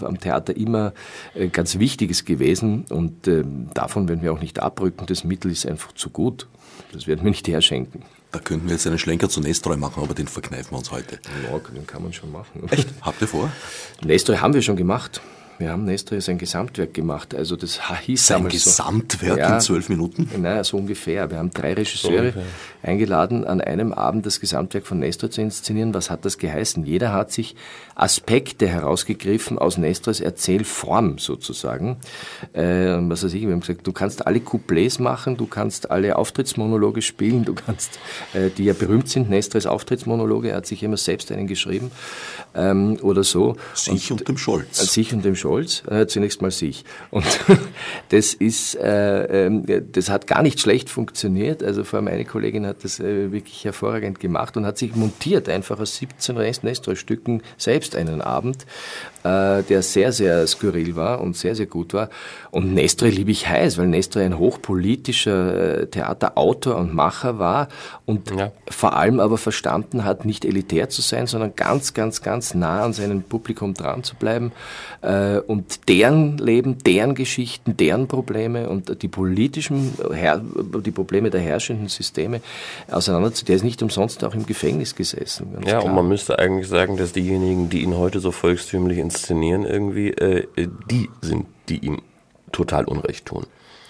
[0.00, 0.92] am Theater immer
[1.34, 2.84] äh, ganz Wichtiges gewesen.
[2.90, 3.44] Und äh,
[3.74, 5.06] davon werden wir auch nicht abrücken.
[5.06, 6.48] Das Mittel ist einfach zu gut.
[6.92, 8.02] Das werden wir nicht herschenken.
[8.32, 11.18] Da könnten wir jetzt einen Schlenker zu Nestroy machen, aber den verkneifen wir uns heute.
[11.44, 12.68] Ja, den kann man schon machen.
[12.70, 12.88] Echt?
[13.00, 13.50] Habt ihr vor?
[14.04, 15.20] Nestroy haben wir schon gemacht.
[15.58, 17.34] Wir haben Nestor sein Gesamtwerk gemacht.
[17.34, 19.38] Also das hieß Sein Gesamtwerk so.
[19.38, 20.30] ja, in zwölf Minuten?
[20.40, 21.28] Naja, so ungefähr.
[21.30, 22.40] Wir haben drei Regisseure so
[22.84, 25.94] eingeladen, an einem Abend das Gesamtwerk von Nestor zu inszenieren.
[25.94, 26.84] Was hat das geheißen?
[26.84, 27.56] Jeder hat sich
[27.98, 31.96] Aspekte herausgegriffen aus Nestors Erzählform sozusagen.
[32.52, 36.16] Äh, was weiß ich, wir haben gesagt, du kannst alle Couplets machen, du kannst alle
[36.16, 37.98] Auftrittsmonologe spielen, du kannst,
[38.34, 41.90] äh, die ja berühmt sind, Nestors Auftrittsmonologe, er hat sich immer selbst einen geschrieben
[42.54, 43.56] ähm, oder so.
[43.74, 44.80] Sich und, und dem Scholz.
[44.80, 45.82] Äh, sich und dem Scholz.
[45.90, 46.84] Äh, zunächst mal sich.
[47.10, 47.26] Und
[48.10, 51.64] das ist, äh, äh, das hat gar nicht schlecht funktioniert.
[51.64, 55.48] Also vor allem eine Kollegin hat das äh, wirklich hervorragend gemacht und hat sich montiert
[55.48, 58.66] einfach aus 17 Nestor-Stücken selbst einen Abend,
[59.28, 62.08] äh, der sehr, sehr skurril war und sehr, sehr gut war.
[62.50, 67.68] Und Nestor liebe ich heiß, weil Nestor ein hochpolitischer äh, Theaterautor und Macher war
[68.06, 68.52] und ja.
[68.70, 72.92] vor allem aber verstanden hat, nicht elitär zu sein, sondern ganz, ganz, ganz nah an
[72.92, 74.52] seinem Publikum dran zu bleiben
[75.02, 79.92] äh, und deren Leben, deren Geschichten, deren Probleme und die politischen,
[80.84, 82.40] die Probleme der herrschenden Systeme
[82.90, 83.46] auseinanderzusetzen.
[83.46, 85.48] Der ist nicht umsonst auch im Gefängnis gesessen.
[85.54, 85.84] ja, klar.
[85.84, 90.46] und man müsste eigentlich sagen, dass diejenigen, die ihn heute so volkstümlich inszenieren, irgendwie, äh,
[90.90, 92.02] die sind, die ihm
[92.52, 93.46] total Unrecht tun.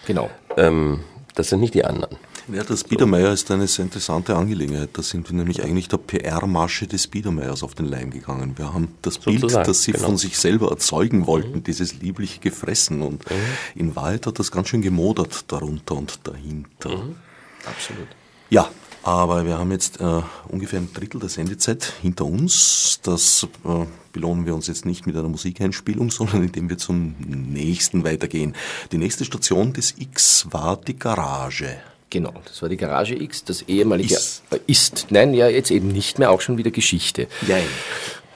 [0.07, 0.31] Genau.
[0.57, 1.01] Ähm,
[1.35, 2.17] das sind nicht die anderen.
[2.51, 4.91] Ja, das Biedermeier ist eine sehr interessante Angelegenheit.
[4.95, 8.57] Da sind wir nämlich eigentlich der PR-Masche des Biedermeiers auf den Leim gegangen.
[8.57, 10.07] Wir haben das Sozusagen, Bild, das sie genau.
[10.07, 11.64] von sich selber erzeugen wollten, mhm.
[11.64, 13.03] dieses liebliche gefressen.
[13.03, 13.35] Und mhm.
[13.75, 16.88] in Wahrheit hat das ganz schön gemodert darunter und dahinter.
[16.88, 17.17] Mhm.
[17.67, 18.09] Absolut.
[18.49, 18.71] Ja,
[19.09, 23.01] aber wir haben jetzt äh, ungefähr ein Drittel der Sendezeit hinter uns.
[23.03, 28.05] Das äh, belohnen wir uns jetzt nicht mit einer Musikeinspielung, sondern indem wir zum nächsten
[28.05, 28.55] weitergehen.
[28.92, 31.79] Die nächste Station des X war die Garage.
[32.11, 34.42] Genau, das war die Garage X, das ehemalige ist.
[34.51, 35.07] Äh, ist.
[35.11, 37.29] Nein, ja, jetzt eben nicht mehr, auch schon wieder Geschichte.
[37.47, 37.66] Nein.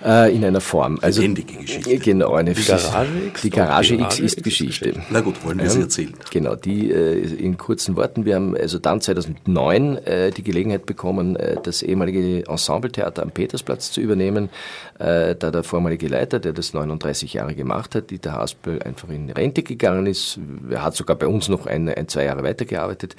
[0.05, 0.99] Äh, in einer Form.
[1.01, 1.99] Also, Lebendige Geschichte.
[1.99, 3.43] Genau, eine die Garage X.
[3.43, 4.95] Die Garage, X ist Geschichte.
[5.11, 6.13] Na gut, wollen wir sie erzählen.
[6.31, 8.25] Genau, die äh, in kurzen Worten.
[8.25, 13.93] Wir haben also dann 2009 äh, die Gelegenheit bekommen, äh, das ehemalige Ensembletheater am Petersplatz
[13.93, 14.51] zu übernehmen.
[14.99, 19.31] Äh, da der vormalige Leiter, der das 39 Jahre gemacht hat, Dieter Haspel, einfach in
[19.31, 20.39] Rente gegangen ist.
[20.71, 23.15] Er hat sogar bei uns noch ein, ein zwei Jahre weitergearbeitet.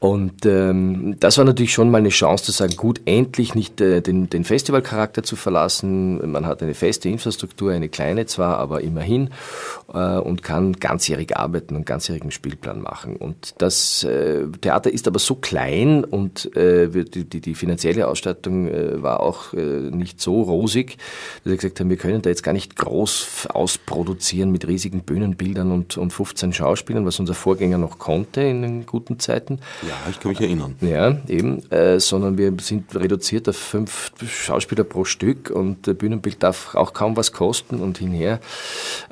[0.00, 4.00] Und ähm, das war natürlich schon mal eine Chance zu sagen, gut, endlich nicht äh,
[4.00, 9.30] den, den Festivalcharakter zu verlassen, man hat eine feste Infrastruktur, eine kleine zwar, aber immerhin
[9.92, 13.16] äh, und kann ganzjährig arbeiten und ganzjährigen Spielplan machen.
[13.16, 18.68] Und das äh, Theater ist aber so klein und äh, die, finanzielle Ausstattung
[19.02, 20.98] war auch nicht so rosig,
[21.42, 25.72] dass wir gesagt haben, wir können da jetzt gar nicht groß ausproduzieren mit riesigen Bühnenbildern
[25.72, 29.60] und, und 15 Schauspielern, was unser Vorgänger noch konnte in den guten Zeiten.
[29.82, 30.76] Ja, ich kann mich erinnern.
[30.80, 31.62] Ja, eben,
[31.98, 37.32] sondern wir sind reduziert auf fünf Schauspieler pro Stück und Bühnenbild darf auch kaum was
[37.32, 38.40] kosten und hinher.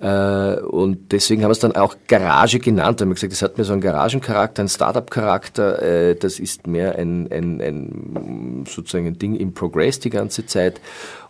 [0.01, 3.01] Äh, und deswegen haben wir es dann auch Garage genannt.
[3.01, 5.83] Haben wir gesagt, das hat mehr so einen Garagencharakter, einen Startup-Charakter.
[5.83, 10.81] Äh, das ist mehr ein, ein, ein sozusagen ein Ding im Progress die ganze Zeit.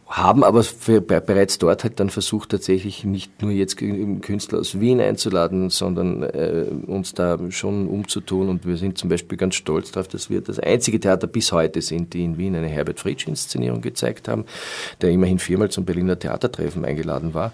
[0.09, 5.01] Haben aber für, bereits dort halt dann versucht, tatsächlich nicht nur jetzt Künstler aus Wien
[5.01, 8.49] einzuladen, sondern äh, uns da schon umzutun.
[8.49, 11.83] Und wir sind zum Beispiel ganz stolz darauf, dass wir das einzige Theater bis heute
[11.83, 14.45] sind, die in Wien eine Herbert Fritsch-Inszenierung gezeigt haben,
[15.01, 17.53] der immerhin viermal zum Berliner Theatertreffen eingeladen war.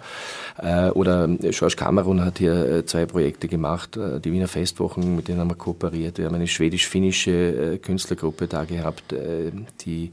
[0.57, 5.27] Äh, oder George Cameron hat hier äh, zwei Projekte gemacht, äh, die Wiener Festwochen, mit
[5.27, 6.19] denen haben wir kooperiert.
[6.19, 10.11] Wir haben eine schwedisch-finnische äh, Künstlergruppe da gehabt, äh, die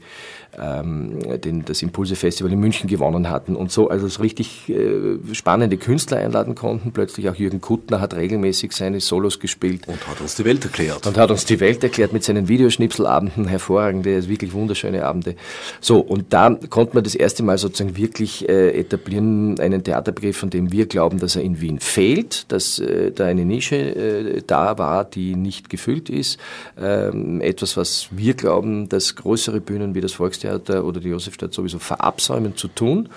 [0.59, 1.83] ähm, den, das
[2.31, 6.91] Impulse-Festival in München gewonnen hatten und so, also so richtig äh, spannende Künstler einladen konnten.
[6.91, 9.87] Plötzlich auch Jürgen Kuttner hat regelmäßig seine Solos gespielt.
[9.87, 11.05] Und hat uns die Welt erklärt.
[11.05, 15.35] Und hat uns die Welt erklärt mit seinen Videoschnipselabenden, hervorragende, wirklich wunderschöne Abende.
[15.79, 20.49] So, und da konnte man das erste Mal sozusagen wirklich äh, etablieren, einen Theaterbegriff, von
[20.49, 24.77] dem wir glauben, dass er in Wien fehlt, dass äh, da eine Nische äh, da
[24.77, 26.39] war, die nicht gefüllt ist.
[26.79, 31.53] Ähm, etwas, was wir glauben, dass größere Bühnen wie das Volks Volkstheater oder die Josefstadt
[31.53, 31.79] sowieso
[32.21, 33.09] verabsäumen zu tun,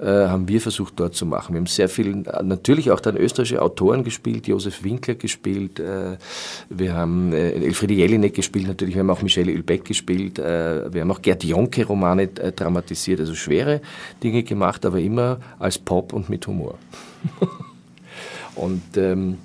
[0.00, 1.54] äh, haben wir versucht dort zu machen.
[1.54, 6.16] Wir haben sehr viel, natürlich auch dann österreichische Autoren gespielt, Josef Winkler gespielt, äh,
[6.68, 11.00] wir haben äh, Elfriede Jelinek gespielt, natürlich, wir haben auch Michelle Ulbeck gespielt, äh, wir
[11.00, 13.80] haben auch Gerd Jonke Romane äh, dramatisiert, also schwere
[14.22, 16.78] Dinge gemacht, aber immer als Pop und mit Humor.
[18.54, 19.38] und ähm,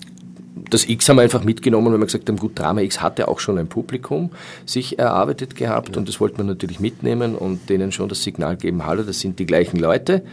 [0.70, 3.39] das X haben wir einfach mitgenommen, weil wir gesagt haben, gut, Drama X hatte auch
[3.39, 4.32] schon ein Publikum
[4.66, 5.98] sich erarbeitet gehabt ja.
[5.98, 9.39] und das wollten wir natürlich mitnehmen und denen schon das Signal geben, hallo, das sind
[9.39, 10.24] die gleichen Leute.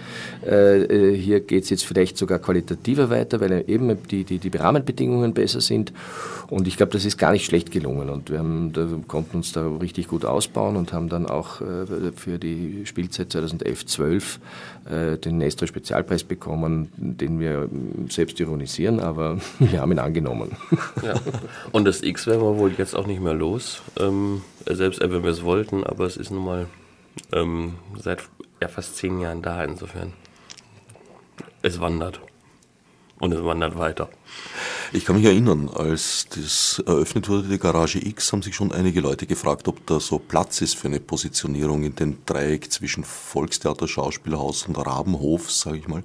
[0.47, 4.57] Äh, äh hier geht es jetzt vielleicht sogar qualitativer weiter, weil eben die, die, die
[4.57, 5.93] Rahmenbedingungen besser sind
[6.51, 9.53] und ich glaube, das ist gar nicht schlecht gelungen und wir haben, da konnten uns
[9.53, 14.39] da richtig gut ausbauen und haben dann auch äh, für die Spielzeit 2011-12
[14.91, 17.69] äh, den Nestor Spezialpreis bekommen, den wir
[18.09, 20.57] selbst ironisieren, aber wir haben ihn angenommen.
[21.03, 21.15] Ja.
[21.73, 25.31] Und das X werden wir wohl jetzt auch nicht mehr los, ähm, selbst wenn wir
[25.31, 26.67] es wollten, aber es ist nun mal
[27.33, 28.29] ähm, seit
[28.61, 30.13] ja, fast zehn Jahren da, insofern.
[31.63, 32.21] Es wandert.
[33.19, 34.09] Und es wandert weiter.
[34.93, 39.01] Ich kann mich erinnern, als das eröffnet wurde, die Garage X, haben sich schon einige
[39.01, 43.87] Leute gefragt, ob da so Platz ist für eine Positionierung in dem Dreieck zwischen Volkstheater,
[43.87, 46.03] Schauspielhaus und Rabenhof, sage ich mal.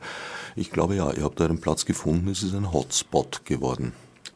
[0.55, 3.93] Ich glaube ja, ihr habt da einen Platz gefunden, es ist ein Hotspot geworden.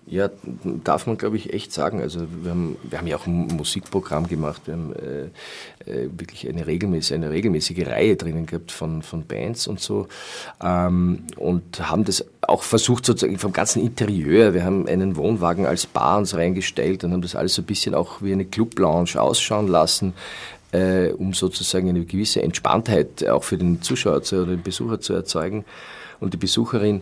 [0.08, 0.32] Ja,
[0.64, 2.02] darf man, glaube ich, echt sagen.
[2.02, 4.64] Also wir haben, wir haben ja auch ein Musikprogramm gemacht.
[4.66, 5.26] Wir haben äh,
[5.86, 10.08] äh, wirklich eine regelmäßige, eine regelmäßige Reihe drinnen gehabt von, von Bands und so.
[10.64, 14.54] Ähm, und haben das auch versucht, sozusagen vom ganzen Interieur.
[14.54, 17.96] Wir haben einen Wohnwagen als Bar uns reingestellt und haben das alles so ein bisschen
[17.96, 20.14] auch wie eine Club-Lounge ausschauen lassen.
[20.72, 25.14] Äh, um sozusagen eine gewisse Entspanntheit auch für den Zuschauer zu, oder den Besucher zu
[25.14, 25.66] erzeugen
[26.20, 27.02] und die Besucherin.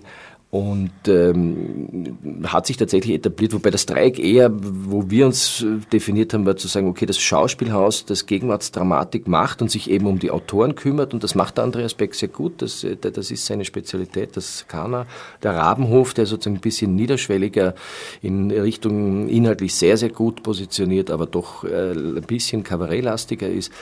[0.49, 6.33] Und ähm, hat sich tatsächlich etabliert, wobei das Dreieck eher, wo wir uns äh, definiert
[6.33, 10.31] haben, war zu sagen, okay, das Schauspielhaus, das Gegenwartsdramatik macht und sich eben um die
[10.31, 13.65] Autoren kümmert und das macht der Andreas Beck sehr gut, das, äh, das ist seine
[13.65, 15.05] Spezialität, das kann er.
[15.43, 17.75] Der Rabenhof, der sozusagen ein bisschen niederschwelliger
[18.21, 23.73] in Richtung inhaltlich sehr, sehr gut positioniert, aber doch äh, ein bisschen kabarettlastiger ist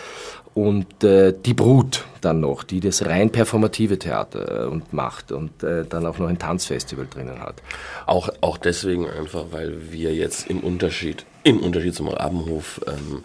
[0.56, 5.62] und äh, die Brut dann noch, die das rein performative Theater äh, und macht und
[5.64, 7.62] äh, dann auch noch ein Tanzfestival drinnen hat.
[8.06, 13.24] Auch, auch deswegen einfach, weil wir jetzt im Unterschied, im Unterschied zum Rabenhof, ähm,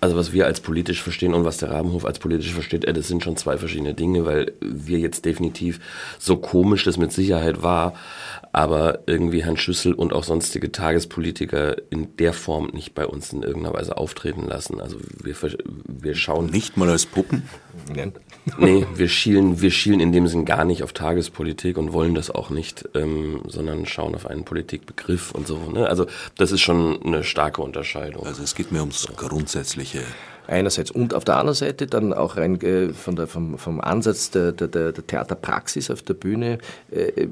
[0.00, 3.08] also was wir als politisch verstehen und was der Rabenhof als politisch versteht, äh, das
[3.08, 5.80] sind schon zwei verschiedene Dinge, weil wir jetzt definitiv
[6.18, 7.94] so komisch das mit Sicherheit war,
[8.52, 13.42] aber irgendwie Herrn Schüssel und auch sonstige Tagespolitiker in der Form nicht bei uns in
[13.42, 14.80] irgendeiner Weise auftreten lassen.
[14.80, 15.36] Also wir,
[15.86, 16.46] wir schauen.
[16.46, 17.48] Nicht mal als Puppen?
[18.58, 22.30] nee, wir schielen, wir schielen in dem Sinn gar nicht auf Tagespolitik und wollen das
[22.30, 25.58] auch nicht, ähm, sondern schauen auf einen Politikbegriff und so.
[25.72, 25.88] Ne?
[25.88, 28.26] Also das ist schon eine starke Unterscheidung.
[28.26, 30.02] Also es geht mir ums Grundsätzliche
[30.46, 34.30] einerseits und auf der anderen Seite dann auch rein äh, von der, vom, vom Ansatz
[34.30, 36.58] der, der, der Theaterpraxis auf der Bühne
[36.90, 37.26] äh,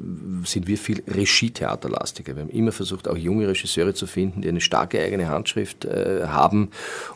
[0.44, 2.36] sind wir viel Regietheaterlastiger.
[2.36, 6.26] Wir haben immer versucht, auch junge Regisseure zu finden, die eine starke eigene Handschrift äh,
[6.26, 6.70] haben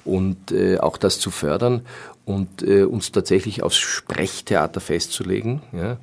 [0.04, 1.82] und äh, auch das zu fördern
[2.24, 5.62] und äh, uns tatsächlich aufs Sprechtheater festzulegen.
[5.72, 5.98] Ja.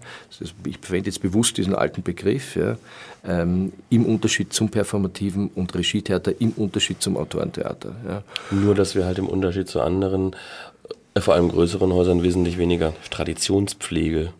[0.65, 2.77] Ich verwende jetzt bewusst diesen alten Begriff, ja,
[3.25, 7.95] ähm, im Unterschied zum performativen und Regietheater, im Unterschied zum Autorentheater.
[8.07, 8.23] Ja.
[8.51, 10.35] Nur, dass wir halt im Unterschied zu anderen,
[11.15, 14.31] äh, vor allem größeren Häusern, wesentlich weniger Traditionspflege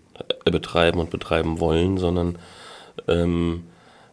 [0.46, 2.38] äh, betreiben und betreiben wollen, sondern
[3.08, 3.64] ähm,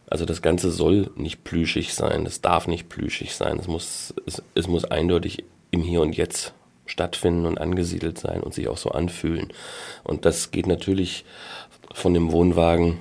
[0.07, 4.41] also das Ganze soll nicht plüschig sein, das darf nicht plüschig sein, es muss, es,
[4.55, 6.53] es muss eindeutig im Hier und Jetzt
[6.89, 9.53] stattfinden und angesiedelt sein und sich auch so anfühlen.
[10.03, 11.25] Und das geht natürlich
[11.93, 12.99] von dem Wohnwagen,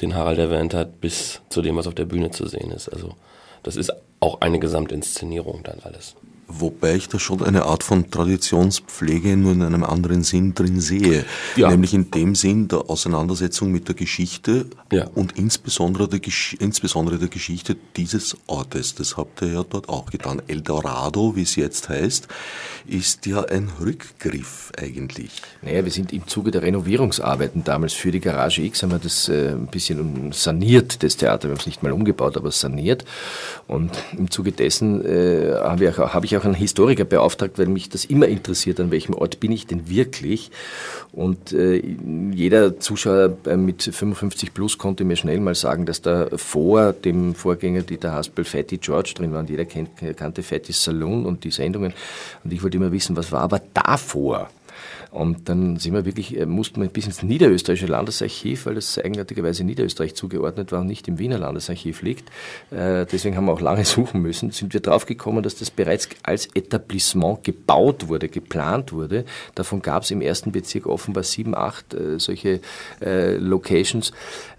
[0.00, 2.88] den Harald erwähnt hat, bis zu dem, was auf der Bühne zu sehen ist.
[2.88, 3.14] Also
[3.62, 6.16] das ist auch eine Gesamtinszenierung dann alles.
[6.48, 11.24] Wobei ich da schon eine Art von Traditionspflege nur in einem anderen Sinn drin sehe.
[11.56, 11.70] Ja.
[11.70, 15.08] Nämlich in dem Sinn der Auseinandersetzung mit der Geschichte ja.
[15.14, 16.20] und insbesondere der,
[16.60, 18.94] insbesondere der Geschichte dieses Ortes.
[18.94, 20.40] Das habt ihr ja dort auch getan.
[20.46, 22.28] Eldorado, wie es jetzt heißt,
[22.86, 25.42] ist ja ein Rückgriff eigentlich.
[25.62, 29.28] Naja, wir sind im Zuge der Renovierungsarbeiten damals für die Garage X, haben wir das
[29.28, 31.48] äh, ein bisschen saniert, das Theater.
[31.48, 33.04] Wir haben es nicht mal umgebaut, aber saniert.
[33.66, 37.88] Und im Zuge dessen äh, habe ich, hab ich auch einen Historiker beauftragt, weil mich
[37.88, 40.50] das immer interessiert, an welchem Ort bin ich denn wirklich.
[41.12, 41.82] Und äh,
[42.32, 47.34] jeder Zuschauer äh, mit 55 plus konnte mir schnell mal sagen, dass da vor dem
[47.34, 49.40] Vorgänger Dieter Haspel Fatty George drin war.
[49.40, 51.92] Und jeder kennt, kannte Fatty's Saloon und die Sendungen.
[52.44, 54.50] Und ich wollte immer wissen, was war aber davor?
[55.10, 59.64] Und dann sind wir wirklich, äh, mussten wir bis ins niederösterreichische Landesarchiv, weil das eigenartigerweise
[59.64, 62.28] Niederösterreich zugeordnet war und nicht im Wiener Landesarchiv liegt.
[62.70, 64.50] Äh, deswegen haben wir auch lange suchen müssen.
[64.50, 69.24] Sind wir draufgekommen, dass das bereits als Etablissement gebaut wurde, geplant wurde.
[69.54, 72.60] Davon gab es im ersten Bezirk offenbar sieben, acht äh, solche
[73.00, 74.12] Locations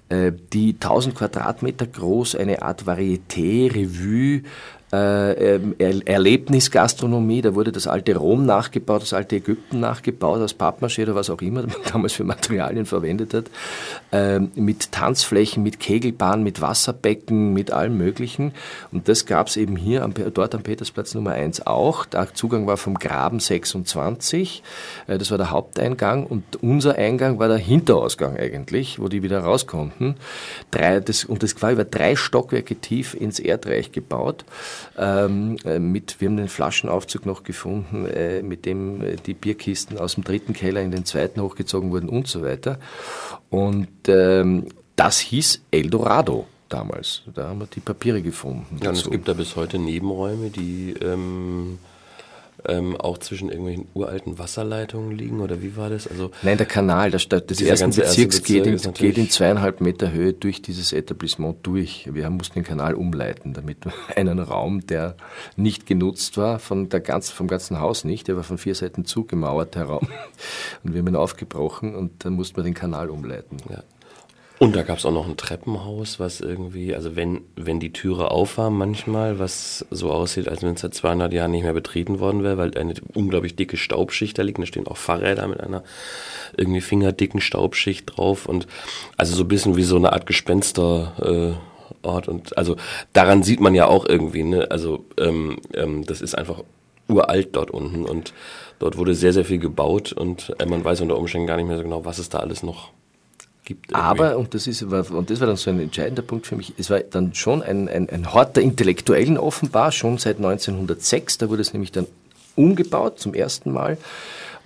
[0.09, 4.43] die 1000 Quadratmeter groß, eine Art Varieté, Revue,
[4.93, 11.03] äh, ähm, Erlebnisgastronomie, da wurde das alte Rom nachgebaut, das alte Ägypten nachgebaut, das Pappmaché
[11.03, 13.45] oder was auch immer man damals für Materialien verwendet hat,
[14.11, 18.53] äh, mit Tanzflächen, mit Kegelbahnen, mit Wasserbecken, mit allem Möglichen.
[18.93, 22.05] Und das gab es eben hier am, dort am Petersplatz Nummer 1 auch.
[22.05, 24.63] Der Zugang war vom Graben 26,
[25.07, 29.39] äh, das war der Haupteingang und unser Eingang war der Hinterausgang eigentlich, wo die wieder
[29.39, 30.15] raus konnten.
[30.71, 34.45] Drei, das, und das war über drei Stockwerke tief ins Erdreich gebaut
[34.97, 39.97] ähm, äh, mit, wir haben den Flaschenaufzug noch gefunden, äh, mit dem äh, die Bierkisten
[39.97, 42.79] aus dem dritten Keller in den zweiten hochgezogen wurden und so weiter.
[43.49, 47.23] Und ähm, das hieß Eldorado damals.
[47.33, 48.79] Da haben wir die Papiere gefunden.
[48.81, 51.79] Ja, und es gibt da bis heute Nebenräume, die ähm,
[52.65, 56.07] ähm, auch zwischen irgendwelchen uralten Wasserleitungen liegen oder wie war das?
[56.07, 59.79] Also Nein, der Kanal der Stadt des ersten Bezirks Bezirk geht, in, geht in zweieinhalb
[59.81, 62.09] Meter Höhe durch dieses Etablissement durch.
[62.11, 63.77] Wir mussten den Kanal umleiten, damit
[64.15, 65.15] einen Raum, der
[65.55, 69.05] nicht genutzt war, von der ganz, vom ganzen Haus nicht, der war von vier Seiten
[69.05, 70.07] zugemauert, der Raum.
[70.83, 73.57] Und wir haben ihn aufgebrochen und dann mussten wir den Kanal umleiten.
[73.69, 73.83] Ja.
[74.59, 78.31] Und da gab es auch noch ein Treppenhaus, was irgendwie, also wenn, wenn die Türe
[78.31, 82.19] auf war manchmal, was so aussieht, als wenn es seit 200 Jahren nicht mehr betreten
[82.19, 84.57] worden wäre, weil eine unglaublich dicke Staubschicht da liegt.
[84.57, 85.83] Da stehen auch Fahrräder mit einer
[86.57, 88.65] irgendwie fingerdicken Staubschicht drauf und
[89.15, 91.19] also so ein bisschen wie so eine Art Gespensterort.
[91.21, 92.77] Äh, und also
[93.13, 94.71] daran sieht man ja auch irgendwie, ne?
[94.71, 96.63] Also ähm, ähm, das ist einfach
[97.07, 98.33] uralt dort unten und
[98.79, 101.77] dort wurde sehr, sehr viel gebaut und äh, man weiß unter Umständen gar nicht mehr
[101.77, 102.91] so genau, was es da alles noch
[103.67, 103.93] gibt.
[103.93, 106.89] Aber, und das, ist, und das war dann so ein entscheidender Punkt für mich, es
[106.89, 111.61] war dann schon ein, ein, ein Hort der Intellektuellen offenbar, schon seit 1906, da wurde
[111.61, 112.07] es nämlich dann
[112.55, 113.97] umgebaut zum ersten Mal.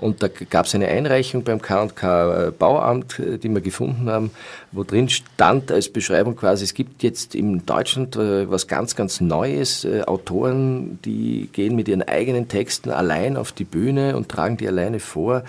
[0.02, 4.32] Und da gab es eine Einreichung beim K&K äh, Bauamt, äh, die wir gefunden haben,
[4.72, 9.22] wo drin stand als Beschreibung quasi, es gibt jetzt in Deutschland äh, was ganz, ganz
[9.22, 9.88] Neues.
[10.08, 15.00] Autoren, die gehen mit ihren eigenen Texten allein auf die Bühne und tragen die alleine
[15.00, 15.44] vor.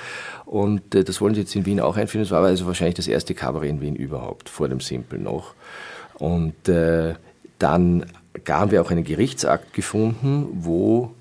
[0.44, 2.24] Und das wollen sie jetzt in Wien auch einführen.
[2.24, 5.54] Das war also wahrscheinlich das erste Kabarett in Wien überhaupt, vor dem Simple noch.
[6.18, 7.14] Und äh,
[7.58, 8.06] dann
[8.48, 11.12] haben wir auch einen Gerichtsakt gefunden, wo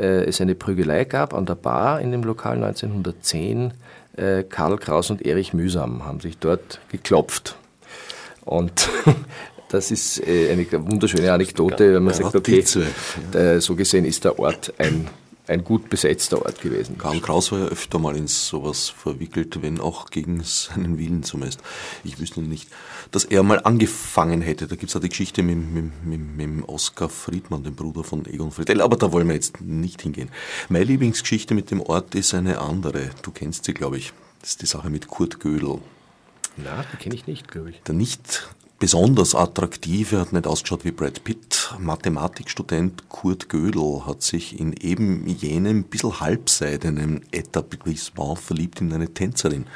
[0.00, 3.72] äh, es eine Prügelei gab an der Bar in dem Lokal 1910.
[4.16, 7.56] Äh, Karl Kraus und Erich Mühsam haben sich dort geklopft.
[8.44, 8.88] Und
[9.68, 14.72] das ist äh, eine wunderschöne Anekdote, wenn man sagt, okay, so gesehen ist der Ort
[14.78, 15.08] ein
[15.50, 16.96] ein gut besetzter Ort gewesen.
[16.96, 21.60] Karl Kraus war ja öfter mal in sowas verwickelt, wenn auch gegen seinen Willen zumindest.
[22.04, 22.68] Ich wüsste nicht,
[23.10, 24.66] dass er mal angefangen hätte.
[24.66, 28.24] Da gibt es ja die Geschichte mit, mit, mit, mit Oskar Friedmann, dem Bruder von
[28.26, 30.30] Egon Friedel, aber da wollen wir jetzt nicht hingehen.
[30.68, 33.10] Meine Lieblingsgeschichte mit dem Ort ist eine andere.
[33.22, 34.12] Du kennst sie, glaube ich.
[34.40, 35.80] Das ist die Sache mit Kurt Gödel.
[36.56, 37.82] Na, die kenne ich nicht, glaube ich.
[37.82, 38.48] Der nicht
[38.80, 41.72] besonders attraktive, hat nicht ausgeschaut wie Brad Pitt.
[41.78, 49.66] Mathematikstudent Kurt Gödel hat sich in eben jenem bisschen halbseidenen Etablissement verliebt in eine Tänzerin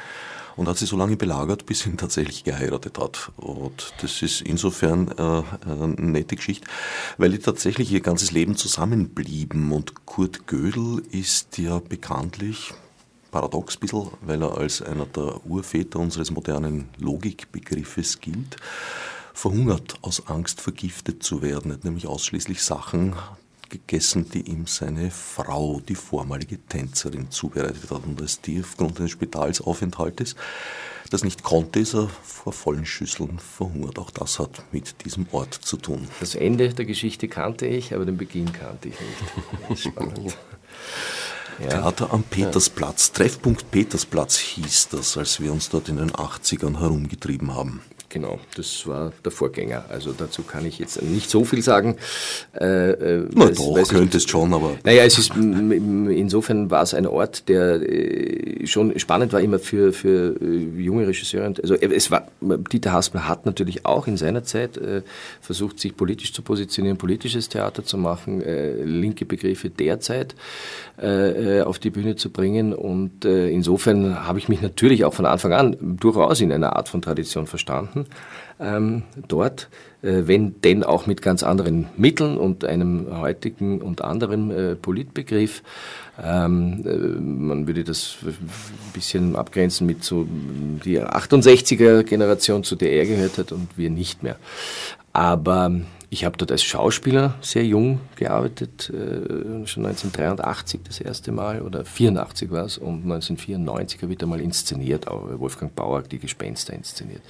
[0.55, 3.31] und hat sie so lange belagert, bis sie ihn tatsächlich geheiratet hat.
[3.37, 6.67] Und das ist insofern äh, eine nette Geschichte,
[7.17, 9.71] weil die tatsächlich ihr ganzes Leben zusammenblieben.
[9.71, 12.73] Und Kurt Gödel ist ja bekanntlich
[13.35, 18.55] paradox ein bisschen, weil er als einer der Urväter unseres modernen Logikbegriffes gilt,
[19.33, 23.13] verhungert aus Angst vergiftet zu werden, er hat nämlich ausschließlich Sachen
[23.67, 28.05] gegessen, die ihm seine Frau, die vormalige Tänzerin, zubereitet hat.
[28.05, 30.37] Und als die aufgrund eines Spitalsaufenthaltes
[31.09, 33.99] das nicht konnte, ist er vor vollen Schüsseln verhungert.
[33.99, 36.07] Auch das hat mit diesem Ort zu tun.
[36.21, 38.95] Das Ende der Geschichte kannte ich, aber den Beginn kannte ich
[39.69, 39.83] nicht.
[39.83, 40.37] Spannend.
[41.59, 41.69] Ja.
[41.69, 47.53] Theater am Petersplatz, Treffpunkt Petersplatz hieß das, als wir uns dort in den 80ern herumgetrieben
[47.53, 47.81] haben.
[48.15, 49.83] Genau, das war der Vorgänger.
[49.89, 51.97] Also dazu kann ich jetzt nicht so viel sagen.
[52.57, 54.77] Äh, äh Na weiß, doch, könntest schon, aber.
[54.85, 59.91] Naja, es ist, insofern war es ein Ort, der äh, schon spannend war immer für,
[59.91, 61.55] für äh, junge Regisseure.
[61.61, 65.01] Also es war, Dieter Haspel hat natürlich auch in seiner Zeit äh,
[65.41, 70.35] versucht, sich politisch zu positionieren, politisches Theater zu machen, äh, linke Begriffe derzeit
[70.97, 72.73] auf die Bühne zu bringen.
[72.73, 77.01] Und insofern habe ich mich natürlich auch von Anfang an durchaus in einer Art von
[77.01, 78.04] Tradition verstanden
[78.59, 79.69] ähm, dort,
[80.01, 85.63] äh, wenn denn auch mit ganz anderen Mitteln und einem heutigen und anderen äh, Politbegriff.
[86.23, 88.37] Ähm, äh, man würde das ein
[88.93, 90.25] bisschen abgrenzen mit so
[90.85, 94.37] die 68er Generation, zu der er gehört hat und wir nicht mehr.
[95.11, 95.71] Aber
[96.09, 101.85] ich habe dort als Schauspieler sehr jung gearbeitet, äh, schon 1983 das erste Mal oder
[101.85, 106.73] 84 war es und 1994 habe ich da mal inszeniert, auch Wolfgang Bauer die Gespenster
[106.73, 107.21] inszeniert.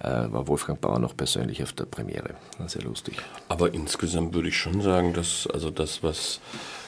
[0.00, 2.34] Äh, war Wolfgang Bauer noch persönlich auf der Premiere.
[2.58, 3.16] War sehr lustig.
[3.48, 6.40] Aber insgesamt würde ich schon sagen, dass also das, was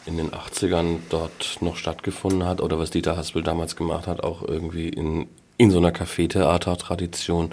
[0.07, 4.43] in den 80ern dort noch stattgefunden hat oder was Dieter Haspel damals gemacht hat, auch
[4.43, 7.51] irgendwie in, in so einer Café-Theater-Tradition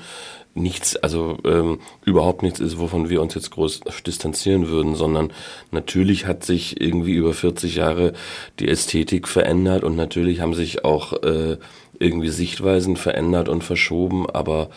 [0.56, 5.32] nichts, also ähm, überhaupt nichts ist, wovon wir uns jetzt groß distanzieren würden, sondern
[5.72, 8.14] natürlich hat sich irgendwie über 40 Jahre
[8.60, 11.58] die Ästhetik verändert und natürlich haben sich auch äh,
[12.00, 14.70] irgendwie Sichtweisen verändert und verschoben, aber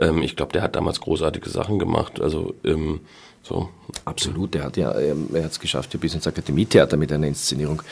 [0.00, 2.20] ähm, ich glaube, der hat damals großartige Sachen gemacht.
[2.20, 3.00] Also ähm,
[3.42, 3.70] so.
[4.04, 7.26] Absolut, er hat ja, ähm, er hat es geschafft, ja bis ins Akademietheater mit einer
[7.26, 7.82] Inszenierung.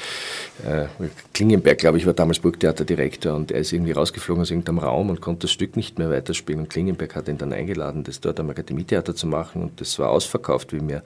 [0.65, 0.87] Äh,
[1.33, 5.21] Klingenberg, glaube ich, war damals Burgtheaterdirektor und er ist irgendwie rausgeflogen aus irgendeinem Raum und
[5.21, 6.63] konnte das Stück nicht mehr weiterspielen.
[6.63, 10.11] Und Klingenberg hat ihn dann eingeladen, das dort am Akademietheater zu machen und das war
[10.11, 11.03] ausverkauft, wie mir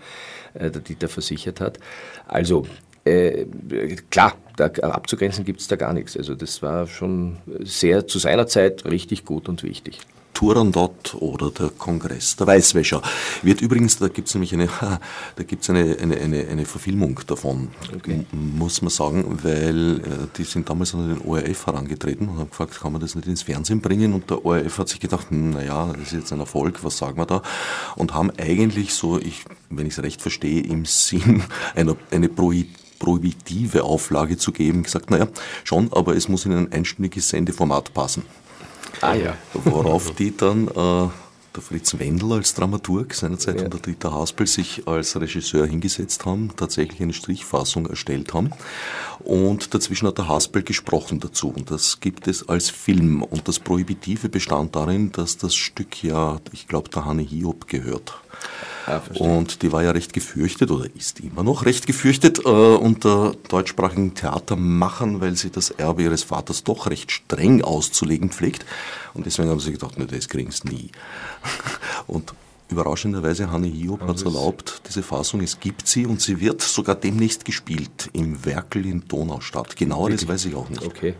[0.54, 1.78] äh, der Dieter versichert hat.
[2.26, 2.66] Also
[3.04, 3.46] äh,
[4.10, 6.16] klar, da, abzugrenzen gibt es da gar nichts.
[6.16, 10.00] Also das war schon sehr zu seiner Zeit richtig gut und wichtig.
[10.34, 13.00] Turandot oder der Kongress der Weißwäscher.
[13.42, 14.68] Wird übrigens, da gibt es nämlich eine,
[15.36, 18.26] da gibt's eine, eine, eine, eine Verfilmung davon, okay.
[18.32, 20.02] muss man sagen, weil äh,
[20.36, 23.42] die sind damals an den ORF herangetreten und haben gefragt, kann man das nicht ins
[23.42, 24.12] Fernsehen bringen?
[24.12, 27.16] Und der ORF hat sich gedacht, hm, naja, das ist jetzt ein Erfolg, was sagen
[27.16, 27.42] wir da?
[27.96, 33.84] Und haben eigentlich so, ich, wenn ich es recht verstehe, im Sinn einer, eine prohibitive
[33.84, 35.28] Auflage zu geben, gesagt, naja,
[35.62, 38.24] schon, aber es muss in ein einstündiges Sendeformat passen.
[39.00, 39.36] Ah ja.
[39.52, 41.08] Worauf die dann äh,
[41.54, 43.64] der Fritz Wendel als Dramaturg seinerzeit ja.
[43.64, 48.50] und der Dieter Haspel sich als Regisseur hingesetzt haben, tatsächlich eine Strichfassung erstellt haben.
[49.20, 51.48] Und dazwischen hat der Haspel gesprochen dazu.
[51.48, 53.22] Und das gibt es als Film.
[53.22, 58.14] Und das Prohibitive bestand darin, dass das Stück ja, ich glaube, der Hanne Hiob gehört.
[58.86, 63.34] Ja, und die war ja recht gefürchtet oder ist immer noch recht gefürchtet äh, unter
[63.48, 68.66] deutschsprachigen Theatermachern, weil sie das Erbe ihres Vaters doch recht streng auszulegen pflegt.
[69.14, 70.90] Und deswegen haben sie gedacht, ne, das kriegen sie nie.
[72.06, 72.34] Und
[72.70, 76.94] Überraschenderweise, Hanne Hiob hat es erlaubt, diese Fassung, es gibt sie und sie wird sogar
[76.94, 79.76] demnächst gespielt im Werkel in Donaustadt.
[79.76, 80.82] Genaueres weiß ich auch nicht.
[80.82, 81.14] Okay.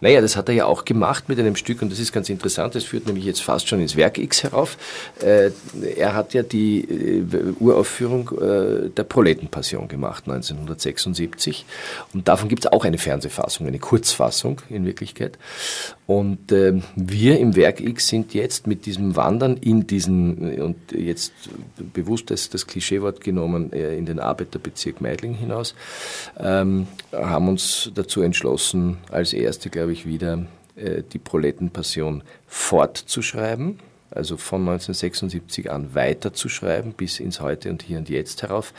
[0.00, 2.74] Naja, das hat er ja auch gemacht mit einem Stück und das ist ganz interessant,
[2.74, 4.76] das führt nämlich jetzt fast schon ins Werk X herauf.
[5.20, 5.50] Äh,
[5.96, 11.64] er hat ja die äh, Uraufführung äh, der Proletenpassion gemacht, 1976
[12.12, 15.38] und davon gibt es auch eine Fernsehfassung, eine Kurzfassung in Wirklichkeit.
[16.08, 21.32] Und äh, wir im Werk X sind jetzt mit diesem Wandern in diesen, und jetzt
[21.76, 25.74] bewusst das, das Klischeewort genommen, äh, in den Arbeiterbezirk Meidling hinaus,
[26.38, 30.46] ähm, haben uns dazu entschlossen, als erste, glaube ich, wieder
[30.76, 33.80] äh, die Proletenpassion fortzuschreiben
[34.10, 38.72] also von 1976 an weiterzuschreiben bis ins Heute und Hier und Jetzt herauf,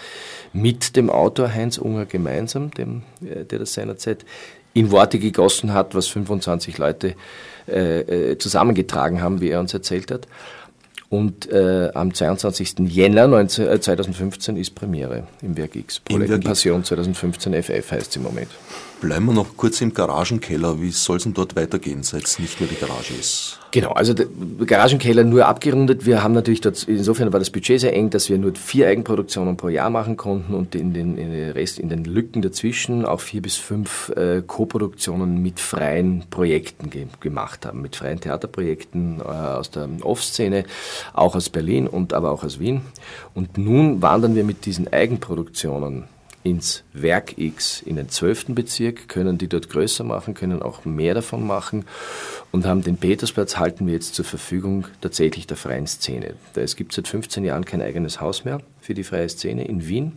[0.54, 4.26] mit dem Autor Heinz Unger gemeinsam, dem, äh, der das seinerzeit
[4.74, 7.16] in Worte gegossen hat, was 25 Leute
[7.68, 10.28] äh, äh, zusammengetragen haben, wie er uns erzählt hat.
[11.10, 12.80] Und äh, am 22.
[12.88, 16.00] Jänner 19, äh, 2015 ist Premiere im Werk X.
[16.00, 18.50] Projekt Passion 2015 FF heißt es im Moment.
[19.02, 20.82] Bleiben wir noch kurz im Garagenkeller.
[20.82, 23.58] Wie soll es denn dort weitergehen, seit es nicht mehr die Garage ist?
[23.72, 24.26] Genau, also der
[24.66, 26.06] Garagenkeller nur abgerundet.
[26.06, 29.56] Wir haben natürlich dort, insofern war das Budget sehr eng, dass wir nur vier Eigenproduktionen
[29.56, 33.22] pro Jahr machen konnten und in den, in den Rest, in den Lücken dazwischen auch
[33.22, 39.24] vier bis fünf äh, Co-Produktionen mit freien Projekten ge gemacht haben, mit freien Theaterprojekten äh,
[39.24, 40.66] aus der Off-Szene,
[41.14, 42.82] auch aus Berlin und aber auch aus Wien.
[43.34, 46.04] Und nun wandern wir mit diesen Eigenproduktionen
[46.50, 48.48] ins Werk X, in den 12.
[48.50, 51.86] Bezirk, können die dort größer machen, können auch mehr davon machen
[52.52, 56.34] und haben den Petersplatz halten wir jetzt zur Verfügung tatsächlich der freien Szene.
[56.56, 60.14] Es gibt seit 15 Jahren kein eigenes Haus mehr für die freie Szene in Wien.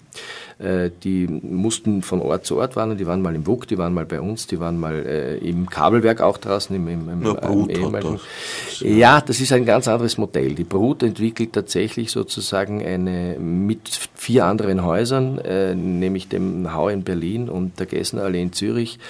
[0.58, 3.92] Äh, die mussten von Ort zu Ort wandern, die waren mal im WUK, die waren
[3.92, 7.68] mal bei uns, die waren mal äh, im Kabelwerk auch draußen, im, im, im, im
[7.68, 8.14] ehemaligen.
[8.14, 8.80] Das.
[8.80, 10.54] Ja, das ist ein ganz anderes Modell.
[10.54, 17.02] Die Brut entwickelt tatsächlich sozusagen eine mit vier anderen Häusern, äh, nämlich dem Hau in
[17.02, 19.00] Berlin und der Gessenallee in Zürich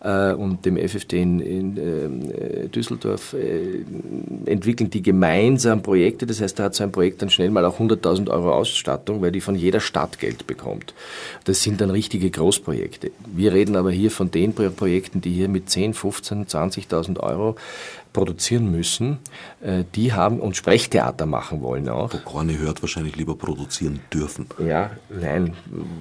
[0.00, 3.82] äh, und dem FFD in, in äh, Düsseldorf, äh,
[4.44, 6.26] entwickeln die gemeinsam Projekte.
[6.26, 9.32] Das heißt, da hat so ein Projekt dann schnell mal auch 100.000 Euro Ausstattung, weil
[9.32, 10.92] die von jeder Stadt Geld bekommt.
[11.44, 13.10] Das sind dann richtige Großprojekte.
[13.34, 17.56] Wir reden aber hier von den Projekten, die hier mit 10, 15, 20.000 Euro
[18.12, 19.18] produzieren müssen,
[19.60, 22.12] äh, die haben und Sprechtheater machen wollen auch.
[22.12, 24.46] Wo Corny hört, wahrscheinlich lieber produzieren dürfen.
[24.58, 25.54] Ja, nein,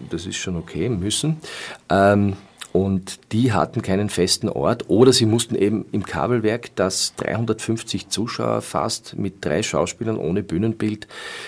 [0.10, 1.38] das ist schon okay, müssen.
[1.90, 2.36] Ähm,
[2.74, 8.62] und die hatten keinen festen Ort oder sie mussten eben im Kabelwerk, das 350 Zuschauer
[8.62, 11.08] fast mit drei Schauspielern ohne Bühnenbild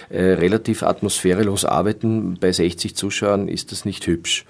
[0.09, 2.37] äh, relativ atmosphärelos arbeiten.
[2.39, 4.45] Bei 60 Zuschauern ist das nicht hübsch.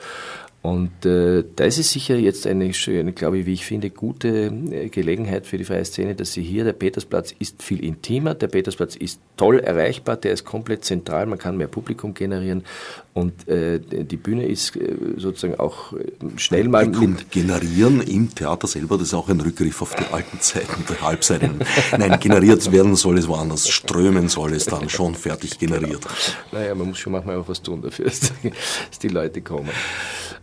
[0.62, 4.90] Und äh, das ist sicher jetzt eine, eine, glaube ich, wie ich finde, gute äh,
[4.90, 8.98] Gelegenheit für die freie Szene, dass sie hier, der Petersplatz ist viel intimer, der Petersplatz
[8.98, 12.66] ist toll erreichbar, der ist komplett zentral, man kann mehr Publikum generieren
[13.14, 18.68] und äh, die Bühne ist äh, sozusagen auch äh, schnell mal Publikum generieren im Theater
[18.68, 21.60] selber, das ist auch ein Rückgriff auf die alten Zeiten der Halbseiten.
[21.98, 26.06] Nein, generiert werden soll es woanders, strömen soll es dann schon fertig generiert.
[26.52, 29.70] Naja, man muss schon manchmal auch was tun dafür, dass die Leute kommen.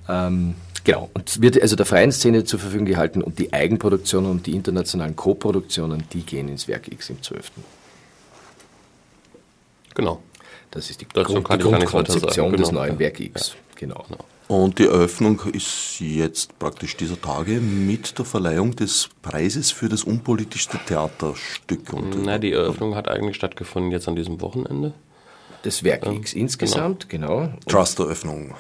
[0.09, 1.09] Ähm, genau.
[1.15, 5.15] Und wird also der freien Szene zur Verfügung gehalten und die Eigenproduktionen und die internationalen
[5.15, 7.53] Co-Produktionen, die gehen ins Werk X im 12.
[9.95, 10.21] Genau.
[10.77, 12.63] Das ist die, Grund, die Grundkonzeption genau.
[12.63, 12.99] des neuen.
[12.99, 13.49] Werk X.
[13.49, 13.55] Ja.
[13.77, 14.05] Genau.
[14.09, 14.25] genau.
[14.49, 20.05] Und die Eröffnung ist jetzt praktisch dieser Tage mit der Verleihung des Preises für das
[20.05, 21.95] unpolitischste Theaterstück.
[21.95, 24.93] Und Nein, die Eröffnung hat eigentlich stattgefunden jetzt an diesem Wochenende
[25.67, 27.41] des Werk X ähm, insgesamt, genau.
[27.41, 27.53] genau.
[27.67, 28.55] Trust-Eröffnung.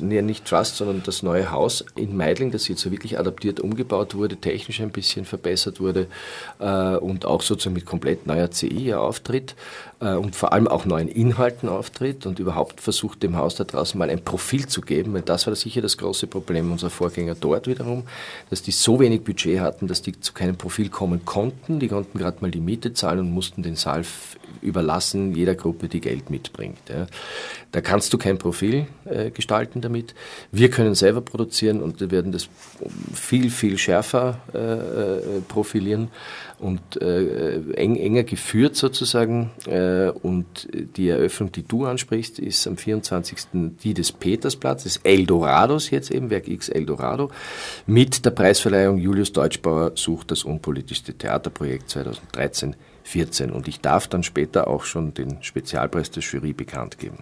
[0.00, 4.14] Nee, nicht Trust, sondern das neue Haus in Meidling, das jetzt so wirklich adaptiert umgebaut
[4.14, 6.06] wurde, technisch ein bisschen verbessert wurde
[6.58, 9.54] äh, und auch sozusagen mit komplett neuer CI auftritt
[9.97, 13.98] äh, und vor allem auch neuen Inhalten auftritt und überhaupt versucht, dem Haus da draußen
[13.98, 17.66] mal ein Profil zu geben, weil das war sicher das große Problem unserer Vorgänger dort
[17.66, 18.04] wiederum,
[18.48, 21.80] dass die so wenig Budget hatten, dass die zu keinem Profil kommen konnten.
[21.80, 24.04] Die konnten gerade mal die Miete zahlen und mussten den Saal
[24.60, 26.78] überlassen, jeder Gruppe, die Geld mitbringt.
[26.88, 27.06] Ja.
[27.72, 30.14] Da kannst du kein Profil äh, gestalten damit.
[30.52, 32.48] Wir können selber produzieren und wir werden das
[33.12, 36.08] viel, viel schärfer äh, äh profilieren
[36.58, 39.50] und äh, eng, enger geführt sozusagen.
[39.66, 43.38] Äh, und die Eröffnung, die du ansprichst, ist am 24.
[43.52, 47.30] die des Petersplatzes, Eldorados jetzt eben, Werk X Eldorado,
[47.86, 52.76] mit der Preisverleihung Julius Deutschbauer sucht das unpolitischste Theaterprojekt 2013
[53.08, 57.18] 14 und ich darf dann später auch schon den Spezialpreis der Jury bekannt geben.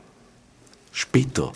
[0.90, 1.52] Später?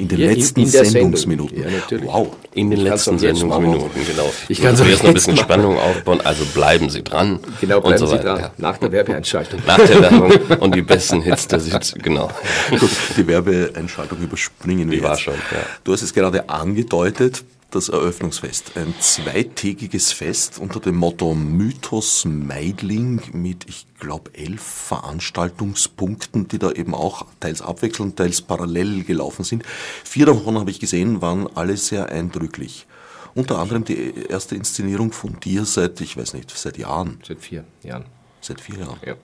[0.00, 1.62] In den ja, letzten in, in Sendungsminuten.
[1.62, 2.06] Ja, natürlich.
[2.06, 2.28] Wow.
[2.54, 4.32] In den letzten Sendungsminuten, genau.
[4.48, 7.38] Ich kann so jetzt noch ein bisschen Spannung aufbauen, also bleiben Sie dran.
[7.60, 8.40] Genau, bleiben so Sie dran.
[8.40, 8.50] Ja.
[8.56, 9.60] Nach der Werbeeinschaltung.
[9.66, 12.30] Nach der Werbung und die besten Hits der Süd, genau.
[12.70, 15.04] Gut, die Werbeeinschaltung überspringen wir die jetzt.
[15.04, 15.58] war schon, ja.
[15.84, 18.76] Du hast es gerade angedeutet, das Eröffnungsfest.
[18.76, 26.72] Ein zweitägiges Fest unter dem Motto Mythos Meidling mit, ich glaube, elf Veranstaltungspunkten, die da
[26.72, 29.64] eben auch teils abwechselnd, teils parallel gelaufen sind.
[30.04, 32.86] Vier davon habe ich gesehen, waren alle sehr eindrücklich.
[33.34, 37.20] Unter anderem die erste Inszenierung von dir seit, ich weiß nicht, seit Jahren.
[37.26, 38.04] Seit vier Jahren.
[38.40, 38.98] Seit vier Jahren.
[39.04, 39.14] Ja.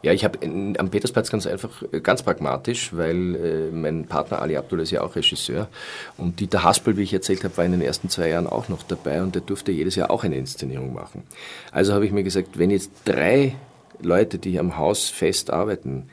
[0.00, 4.56] Ja, ich habe am Petersplatz ganz einfach, äh, ganz pragmatisch, weil äh, mein Partner Ali
[4.56, 5.68] Abdul ist ja auch Regisseur
[6.16, 8.84] und Dieter Haspel, wie ich erzählt habe, war in den ersten zwei Jahren auch noch
[8.84, 11.24] dabei und der durfte jedes Jahr auch eine Inszenierung machen.
[11.72, 13.56] Also habe ich mir gesagt, wenn jetzt drei
[14.00, 16.08] Leute, die am Haus fest arbeiten,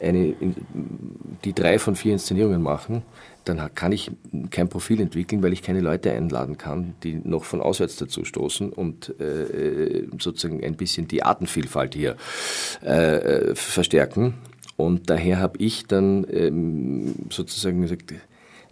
[0.00, 0.34] eine,
[1.44, 3.02] die drei von vier Inszenierungen machen,
[3.44, 4.10] dann kann ich
[4.50, 8.70] kein Profil entwickeln, weil ich keine Leute einladen kann, die noch von auswärts dazu stoßen
[8.70, 12.16] und äh, sozusagen ein bisschen die Artenvielfalt hier
[12.82, 14.34] äh, verstärken.
[14.76, 18.14] Und daher habe ich dann ähm, sozusagen gesagt,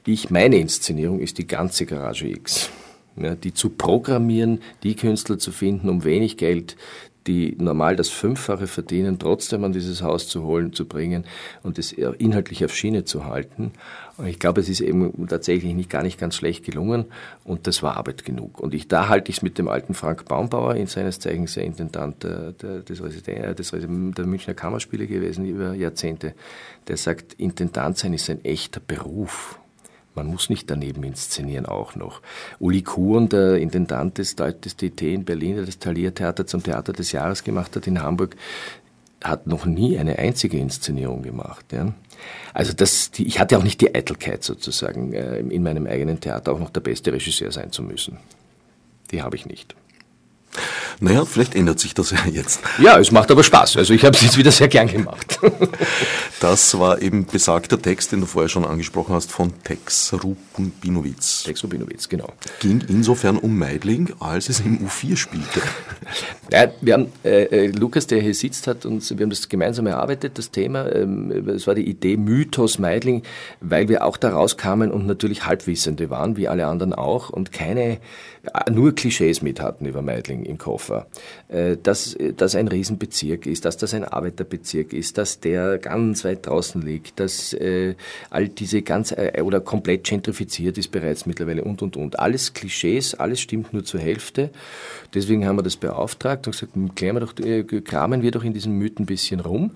[0.07, 2.71] ich, meine Inszenierung ist die ganze Garage X.
[3.17, 6.77] Ja, die zu programmieren, die Künstler zu finden, um wenig Geld
[7.29, 11.25] die normal das Fünffache verdienen, trotzdem an dieses Haus zu holen, zu bringen
[11.63, 13.73] und es inhaltlich auf Schiene zu halten.
[14.17, 17.05] Und ich glaube, es ist eben tatsächlich nicht gar nicht ganz schlecht gelungen
[17.45, 18.59] und das war Arbeit genug.
[18.61, 21.65] Und ich, da halte ich es mit dem alten Frank Baumbauer, in seines Zeichens der
[21.65, 26.35] Intendant der, der, des Resident, des, der Münchner Kammerspiele gewesen über Jahrzehnte,
[26.89, 29.61] der sagt, Intendant sein ist ein echter Beruf.
[30.19, 32.21] Man muss nicht daneben inszenieren auch noch.
[32.59, 37.13] Uli Kuhn, der Intendant des, des DT in Berlin, der das Thalia-Theater zum Theater des
[37.13, 38.37] Jahres gemacht hat in Hamburg,
[39.23, 41.67] hat noch nie eine einzige Inszenierung gemacht.
[41.73, 41.93] Ja.
[42.53, 46.53] Also das, die, ich hatte auch nicht die Eitelkeit sozusagen, äh, in meinem eigenen Theater
[46.53, 48.19] auch noch der beste Regisseur sein zu müssen.
[49.13, 49.75] Die habe ich nicht.
[51.01, 52.61] Naja, vielleicht ändert sich das ja jetzt.
[52.79, 53.77] Ja, es macht aber Spaß.
[53.77, 55.39] Also ich habe es jetzt wieder sehr gern gemacht.
[56.41, 61.43] Das war eben besagter Text, den du vorher schon angesprochen hast, von Tex Rubinowitz.
[61.43, 62.33] Tex Rubinowitz, genau.
[62.61, 65.61] Ging insofern um Meidling, als es im U4 spielte.
[66.51, 69.87] Ja, wir haben, äh, äh, Lukas, der hier sitzt, hat uns, wir haben das gemeinsam
[69.87, 70.91] erarbeitet, das Thema.
[70.91, 73.23] Ähm, es war die Idee Mythos Meidling,
[73.61, 77.99] weil wir auch da rauskamen und natürlich Halbwissende waren, wie alle anderen auch, und keine,
[78.45, 81.07] äh, nur Klischees mit hatten über Meidling im Koffer.
[81.49, 86.47] Äh, dass das ein Riesenbezirk ist, dass das ein Arbeiterbezirk ist, dass der ganz weit
[86.47, 87.95] draußen liegt, dass äh,
[88.31, 92.19] all diese ganz äh, oder komplett gentrifiziert ist bereits mittlerweile und und und.
[92.19, 94.51] Alles Klischees, alles stimmt nur zur Hälfte.
[95.15, 97.35] Deswegen haben wir das beauftragt und gesagt, klären wir doch,
[97.85, 99.73] kramen wir doch in diesen Mythen ein bisschen rum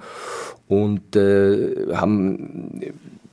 [0.68, 2.80] und haben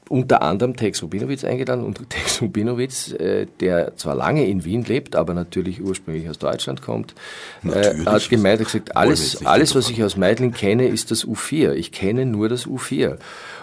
[0.09, 1.83] unter anderem Tex Rubinowitz eingeladen.
[1.83, 6.81] Und Tex Rubinowitz, äh, der zwar lange in Wien lebt, aber natürlich ursprünglich aus Deutschland
[6.81, 7.13] kommt,
[7.63, 11.73] äh, hat gemeint, hat gesagt, alles, alles, was ich aus Meidling kenne, ist das U4.
[11.73, 13.17] Ich kenne nur das U4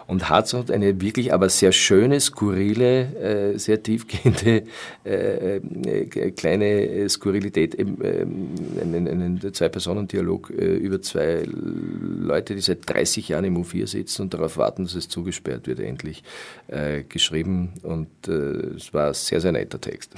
[0.07, 4.65] und hat so eine wirklich aber sehr schöne, skurrile, äh, sehr tiefgehende
[5.05, 8.49] äh, äh, kleine Skurrilität, eben, ähm,
[8.81, 14.35] einen, einen Zwei-Personen-Dialog äh, über zwei Leute, die seit 30 Jahren im U4 sitzen und
[14.35, 16.23] darauf warten, dass es zugesperrt wird, endlich
[16.69, 20.13] äh, geschrieben und äh, es war ein sehr, sehr netter Text.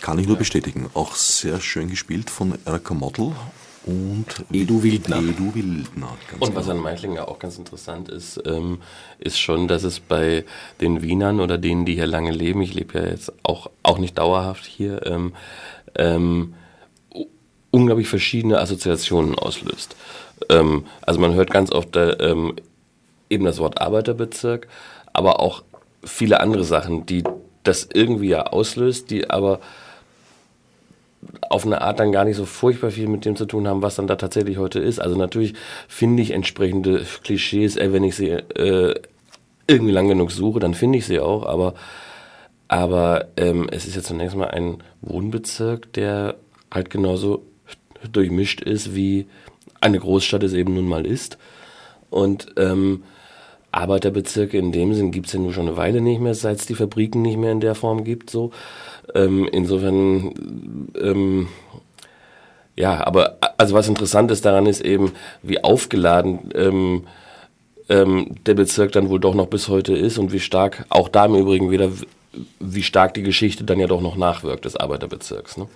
[0.00, 0.88] Kann ich nur bestätigen.
[0.94, 3.32] Auch sehr schön gespielt von Erika Model
[3.86, 5.18] und Edu Wildner.
[5.18, 6.76] Edu Wildner und was genau.
[6.76, 8.78] an Meidling ja auch ganz interessant ist, ähm,
[9.18, 10.44] ist schon, dass es bei
[10.80, 14.18] den Wienern oder denen, die hier lange leben, ich lebe ja jetzt auch, auch nicht
[14.18, 15.34] dauerhaft hier, ähm,
[15.96, 16.54] ähm,
[17.70, 19.96] unglaublich verschiedene Assoziationen auslöst.
[20.48, 22.34] Ähm, also man hört ganz oft äh,
[23.30, 24.68] eben das Wort Arbeiterbezirk,
[25.12, 25.62] aber auch
[26.02, 27.24] viele andere Sachen, die
[27.62, 29.60] das irgendwie ja auslöst, die aber
[31.48, 33.96] auf eine Art dann gar nicht so furchtbar viel mit dem zu tun haben, was
[33.96, 35.00] dann da tatsächlich heute ist.
[35.00, 35.54] Also natürlich
[35.88, 38.94] finde ich entsprechende Klischees, ey, wenn ich sie äh,
[39.66, 41.74] irgendwie lang genug suche, dann finde ich sie auch, aber,
[42.68, 46.36] aber ähm, es ist ja zunächst mal ein Wohnbezirk, der
[46.70, 47.44] halt genauso
[48.12, 49.26] durchmischt ist, wie
[49.80, 51.38] eine Großstadt es eben nun mal ist.
[52.10, 53.02] Und ähm,
[53.76, 56.66] Arbeiterbezirke in dem Sinn gibt es ja nur schon eine Weile nicht mehr, seit es
[56.66, 58.30] die Fabriken nicht mehr in der Form gibt.
[58.30, 58.50] So.
[59.14, 60.34] Ähm, insofern,
[61.00, 61.48] ähm,
[62.76, 65.12] ja, aber also was interessant ist daran ist eben,
[65.42, 67.02] wie aufgeladen ähm,
[67.88, 71.26] ähm, der Bezirk dann wohl doch noch bis heute ist und wie stark, auch da
[71.26, 71.90] im Übrigen wieder,
[72.60, 75.56] wie stark die Geschichte dann ja doch noch nachwirkt des Arbeiterbezirks.
[75.56, 75.68] Ne?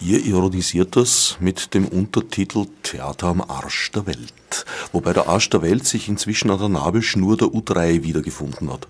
[0.00, 5.62] Ihr ironisiert das mit dem Untertitel Theater am Arsch der Welt, wobei der Arsch der
[5.62, 8.86] Welt sich inzwischen an der Nabelschnur der U3 wiedergefunden hat.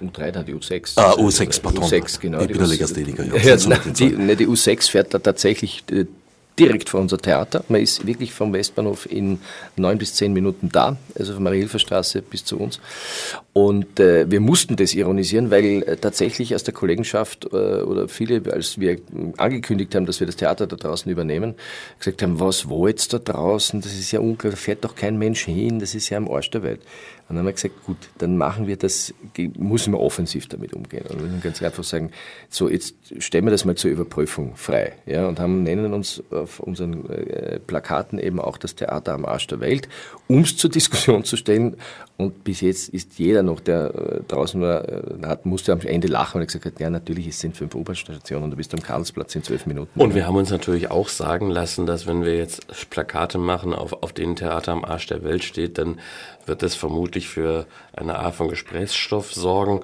[0.00, 0.92] U3, dann die U6.
[0.96, 1.84] Ah, U6, pardon.
[1.84, 2.40] U6, genau.
[2.40, 3.24] Ich bin der Legastheniker.
[3.24, 6.06] Ja, ja, die, ne, die U6 fährt da tatsächlich äh,
[6.60, 7.64] direkt vor unser Theater.
[7.68, 9.40] Man ist wirklich vom Westbahnhof in
[9.76, 12.80] neun bis zehn Minuten da, also von Marie-Hilfer-Straße bis zu uns.
[13.54, 18.42] Und äh, wir mussten das ironisieren, weil äh, tatsächlich aus der Kollegenschaft äh, oder viele,
[18.52, 18.98] als wir
[19.38, 21.54] angekündigt haben, dass wir das Theater da draußen übernehmen,
[21.98, 23.80] gesagt haben, was, wo jetzt da draußen?
[23.80, 26.50] Das ist ja unklar, da fährt doch kein Mensch hin, das ist ja am Arsch
[26.50, 26.80] der Welt.
[27.30, 29.14] Und dann haben wir gesagt, gut, dann machen wir das,
[29.56, 31.04] müssen wir offensiv damit umgehen.
[31.08, 32.10] Und wir müssen ganz einfach sagen,
[32.48, 34.94] so, jetzt stellen wir das mal zur Überprüfung frei.
[35.06, 39.46] Ja, und haben, nennen uns auf unseren äh, Plakaten eben auch das Theater am Arsch
[39.46, 39.88] der Welt,
[40.26, 41.76] um es zur Diskussion zu stellen.
[42.20, 46.06] Und bis jetzt ist jeder noch, der äh, draußen war, äh, hat, musste am Ende
[46.06, 49.34] lachen und gesagt hat, ja, natürlich, es sind fünf U-Bahn-Stationen und du bist am Karlsplatz
[49.34, 49.98] in zwölf Minuten.
[49.98, 54.02] Und wir haben uns natürlich auch sagen lassen, dass wenn wir jetzt Plakate machen, auf,
[54.02, 55.98] auf denen Theater am Arsch der Welt steht, dann
[56.44, 59.80] wird das vermutlich für eine Art von Gesprächsstoff sorgen.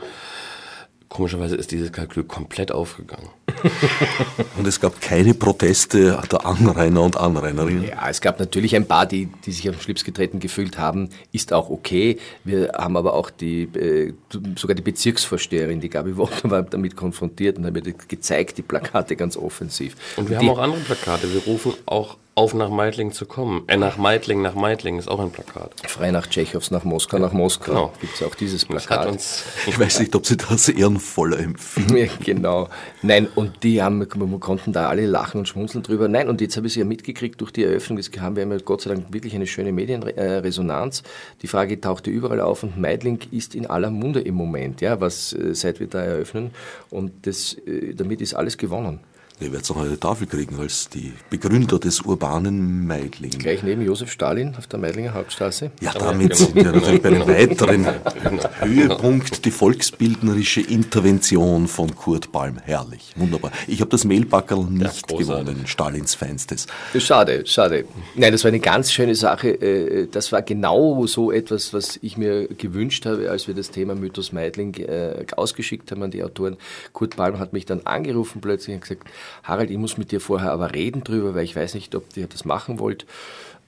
[1.08, 3.30] Komischerweise ist dieses Kalkül komplett aufgegangen.
[4.56, 7.88] und es gab keine Proteste der Anrainer und Anrainerinnen?
[7.88, 11.10] Ja, es gab natürlich ein paar, die, die sich auf den Schlips getreten gefühlt haben.
[11.32, 12.18] Ist auch okay.
[12.44, 14.12] Wir haben aber auch die, äh,
[14.56, 19.16] sogar die Bezirksvorsteherin, die Gabi Wotter, war damit konfrontiert und haben mir gezeigt, die Plakate
[19.16, 19.96] ganz offensiv.
[20.16, 21.32] Und wir und haben auch andere Plakate.
[21.32, 23.64] Wir rufen auch auf nach Meidling zu kommen.
[23.66, 25.72] Äh, nach Meidling, nach Meidling ist auch ein Plakat.
[25.88, 27.72] Frei nach Tschechows, nach Moskau, nach Moskau.
[27.72, 27.92] Genau.
[27.98, 29.08] Gibt es auch dieses Plakat.
[29.08, 31.96] Uns, ich weiß nicht, ob Sie das ehrenvoller empfinden.
[31.96, 32.68] Ja, genau.
[33.00, 36.08] Nein, und die haben, wir konnten da alle lachen und schmunzeln drüber.
[36.08, 37.96] Nein, und jetzt habe ich sie ja mitgekriegt durch die Eröffnung.
[37.96, 41.04] Jetzt haben wir ja Gott sei Dank wirklich eine schöne Medienresonanz.
[41.40, 45.32] Die Frage tauchte überall auf und Meidling ist in aller Munde im Moment, ja, was,
[45.32, 46.50] äh, seit wir da eröffnen.
[46.90, 49.00] Und das, äh, damit ist alles gewonnen.
[49.38, 53.32] Ihr werdet noch eine Tafel kriegen als die Begründer des urbanen Meidling.
[53.32, 55.72] Gleich neben Josef Stalin auf der Meidlinger Hauptstraße.
[55.82, 57.86] Ja, damit sind wir natürlich bei einem weiteren
[58.60, 62.56] Höhepunkt die volksbildnerische Intervention von Kurt Palm.
[62.64, 63.52] Herrlich, wunderbar.
[63.66, 66.66] Ich habe das Mehlbackerl nicht ja, gewonnen, Stalins Feinstes.
[66.98, 67.84] Schade, schade.
[68.14, 69.50] Nein, das war eine ganz schöne Sache.
[69.50, 73.94] Äh, das war genau so etwas, was ich mir gewünscht habe, als wir das Thema
[73.96, 76.56] Mythos Meidling äh, ausgeschickt haben an die Autoren.
[76.94, 79.06] Kurt Palm hat mich dann angerufen plötzlich und gesagt,
[79.42, 82.26] Harald, ich muss mit dir vorher aber reden drüber, weil ich weiß nicht, ob ihr
[82.26, 83.06] das machen wollt.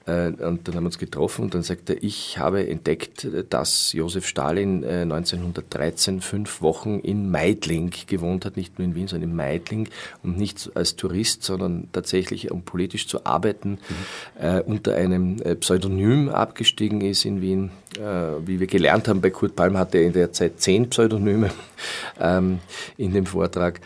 [0.09, 3.93] Äh, und dann haben wir uns getroffen und dann sagt er, ich habe entdeckt, dass
[3.93, 9.29] Josef Stalin 1913 äh, fünf Wochen in Meidling gewohnt hat, nicht nur in Wien, sondern
[9.29, 9.89] in Meidling
[10.23, 14.43] und nicht als Tourist, sondern tatsächlich, um politisch zu arbeiten, mhm.
[14.43, 17.71] äh, unter einem Pseudonym abgestiegen ist in Wien.
[17.97, 21.49] Äh, wie wir gelernt haben, bei Kurt Palm hatte er in der Zeit zehn Pseudonyme
[22.19, 22.59] ähm,
[22.97, 23.79] in dem Vortrag.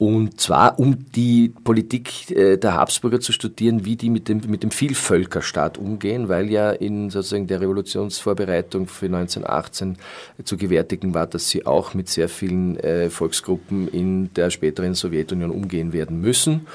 [0.00, 4.62] Und zwar, um die Politik äh, der Habsburger zu studieren, wie die mit dem, mit
[4.62, 9.98] dem Vielvölkerstaat umgehen, weil ja in sozusagen der Revolutionsvorbereitung für 1918
[10.42, 15.50] zu gewärtigen war, dass sie auch mit sehr vielen äh, Volksgruppen in der späteren Sowjetunion
[15.50, 16.66] umgehen werden müssen.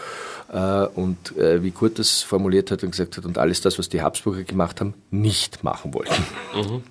[0.53, 4.03] Äh, und wie Kurt das formuliert hat und gesagt hat, und alles das, was die
[4.03, 6.23] Habsburger gemacht haben, nicht machen wollten.
[6.53, 6.83] Mhm.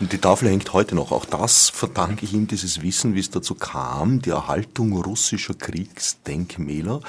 [0.00, 1.12] Und die Tafel hängt heute noch.
[1.12, 7.00] Auch das verdanke ich ihm, dieses Wissen, wie es dazu kam, die Erhaltung russischer Kriegsdenkmäler.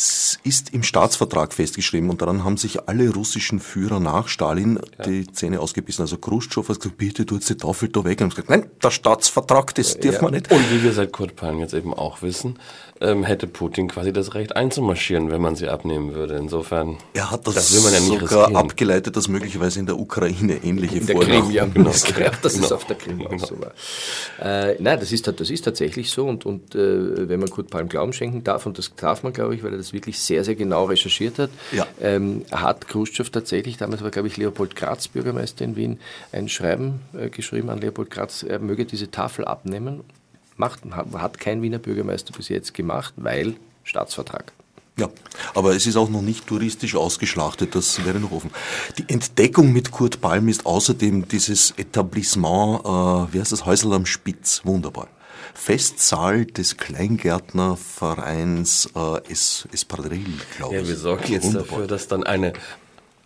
[0.00, 5.04] Es ist im Staatsvertrag festgeschrieben und daran haben sich alle russischen Führer nach Stalin ja.
[5.04, 6.02] die Zähne ausgebissen.
[6.02, 8.20] Also Khrushchev hat gesagt, bitte tu jetzt die Tafel da weg.
[8.20, 10.52] Und gesagt, nein, der Staatsvertrag, das ja, dürfen wir nicht.
[10.52, 12.60] Und wie wir seit Kurt Palm jetzt eben auch wissen,
[13.00, 16.36] ähm, hätte Putin quasi das Recht einzumarschieren, wenn man sie abnehmen würde.
[16.36, 18.56] Insofern, er hat das, das will man ja nicht sogar riskieren.
[18.56, 21.90] abgeleitet, dass möglicherweise in der Ukraine ähnliche Vorgaben ja, genau.
[22.14, 22.30] genau.
[22.42, 22.66] das genau.
[22.66, 23.30] ist auf der Krim genau.
[23.34, 23.72] auch so war.
[24.40, 27.88] Äh, nein, das ist, das ist tatsächlich so und, und äh, wenn man Kurt Palm
[27.88, 30.54] Glauben schenken darf, und das darf man, glaube ich, weil er das wirklich sehr, sehr
[30.54, 31.86] genau recherchiert hat, ja.
[32.00, 36.00] ähm, hat Khrushchev tatsächlich, damals war, glaube ich, Leopold Graz Bürgermeister in Wien,
[36.32, 40.04] ein Schreiben äh, geschrieben an Leopold Graz, er möge diese Tafel abnehmen
[40.56, 44.52] macht, hat kein Wiener Bürgermeister bis jetzt gemacht, weil Staatsvertrag.
[44.98, 45.08] Ja,
[45.54, 48.50] aber es ist auch noch nicht touristisch ausgeschlachtet, das wäre noch offen.
[48.98, 54.06] Die Entdeckung mit Kurt Palm ist außerdem dieses Etablissement, äh, wie heißt das, Häusl am
[54.06, 55.06] Spitz, wunderbar.
[55.54, 60.24] Festsaal des Kleingärtnervereins äh, es, Espadrille,
[60.56, 60.82] glaube ich.
[60.82, 61.68] Ja, wir sorgen jetzt wunderbar.
[61.70, 62.52] dafür, dass dann eine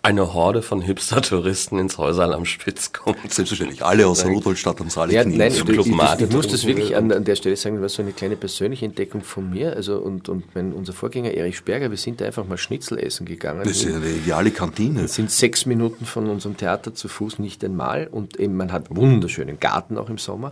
[0.05, 3.19] eine Horde von Hipster-Touristen ins Häuserl am Spitz kommt.
[3.29, 3.85] Selbstverständlich.
[3.85, 5.13] Alle aus Rudolstadt am Saal.
[5.13, 7.83] Ja, nein, Club ich, ich, ich muss das wirklich an, an, der Stelle sagen, das
[7.83, 9.77] war so eine kleine persönliche Entdeckung von mir.
[9.77, 13.27] Also und, und mein, unser Vorgänger Erich Sperger, wir sind da einfach mal Schnitzel essen
[13.27, 13.61] gegangen.
[13.63, 15.03] Das ist ja eine ideale Kantine.
[15.03, 18.09] Das sind sechs Minuten von unserem Theater zu Fuß nicht einmal.
[18.09, 20.51] Und eben, man hat wunderschönen Garten auch im Sommer.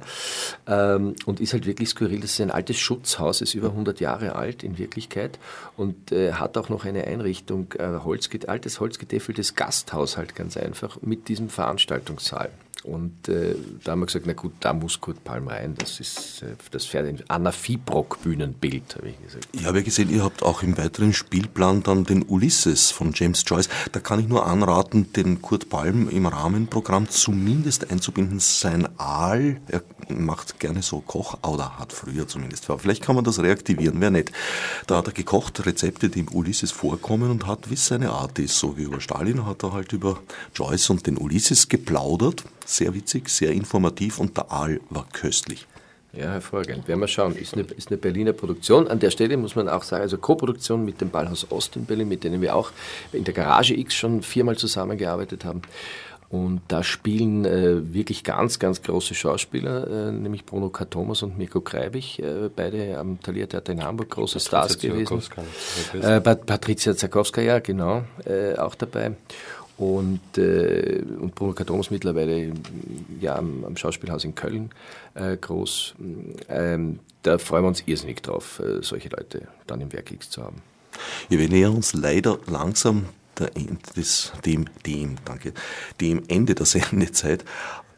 [0.69, 2.21] Ähm, und ist halt wirklich skurril.
[2.21, 5.41] Das ist ein altes Schutzhaus, ist über 100 Jahre alt in Wirklichkeit.
[5.77, 10.99] Und äh, hat auch noch eine Einrichtung, äh, Holz, altes Holzgetäfel das Gasthaushalt ganz einfach
[11.03, 12.51] mit diesem Veranstaltungssaal.
[12.83, 15.75] Und äh, da haben wir gesagt, na gut, da muss Kurt Palm rein.
[15.77, 19.49] Das ist äh, das Pferd Anna Fibrock Bühnenbild, habe ich gesagt.
[19.53, 23.45] Ich habe ja gesehen, ihr habt auch im weiteren Spielplan dann den Ulysses von James
[23.47, 23.69] Joyce.
[23.93, 28.41] Da kann ich nur anraten, den Kurt Palm im Rahmenprogramm zumindest einzubinden.
[28.41, 32.67] Sein Aal, er macht gerne so Koch, oder hat früher zumindest.
[32.79, 34.33] Vielleicht kann man das reaktivieren, wäre nett.
[34.87, 38.39] Da hat er gekocht, Rezepte, die im Ulysses vorkommen und hat, wie es seine Art
[38.39, 40.19] ist, so wie über Stalin, hat er halt über
[40.55, 42.45] Joyce und den Ulysses geplaudert
[42.77, 45.67] sehr witzig, sehr informativ und der Aal war köstlich.
[46.13, 46.89] Ja, hervorragend.
[46.89, 47.37] Werden wir schauen.
[47.37, 48.89] Ist eine, ist eine Berliner Produktion.
[48.89, 52.09] An der Stelle muss man auch sagen, also Co-Produktion mit dem Ballhaus Ost in Berlin,
[52.09, 52.73] mit denen wir auch
[53.13, 55.63] in der Garage X schon viermal zusammengearbeitet haben.
[56.29, 60.85] Und da spielen äh, wirklich ganz, ganz große Schauspieler, äh, nämlich Bruno K.
[60.85, 65.21] Thomas und Mirko Kreibich, äh, beide am Thalia Theater in Hamburg, große Patricia Stars gewesen.
[66.01, 69.17] Äh, Patricia Zakowska, ja, genau, äh, auch dabei
[69.81, 72.53] und, äh, und Bruno Kartonos mittlerweile
[73.19, 74.71] ja, am, am, Schauspielhaus in Köln
[75.15, 75.95] äh, groß.
[76.51, 80.43] Ähm, da freuen wir uns irrsinnig drauf, äh, solche Leute dann im Werk X zu
[80.43, 80.61] haben.
[81.31, 83.07] Ja, wir nähern uns leider langsam
[83.39, 83.51] der
[83.97, 85.55] des, dem, dem, danke,
[85.99, 87.47] dem Ende der Sendezeit.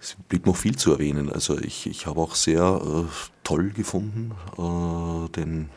[0.01, 1.33] Es blieb noch viel zu erwähnen.
[1.33, 3.13] Also ich, ich habe auch sehr äh,
[3.43, 5.69] toll gefunden äh, den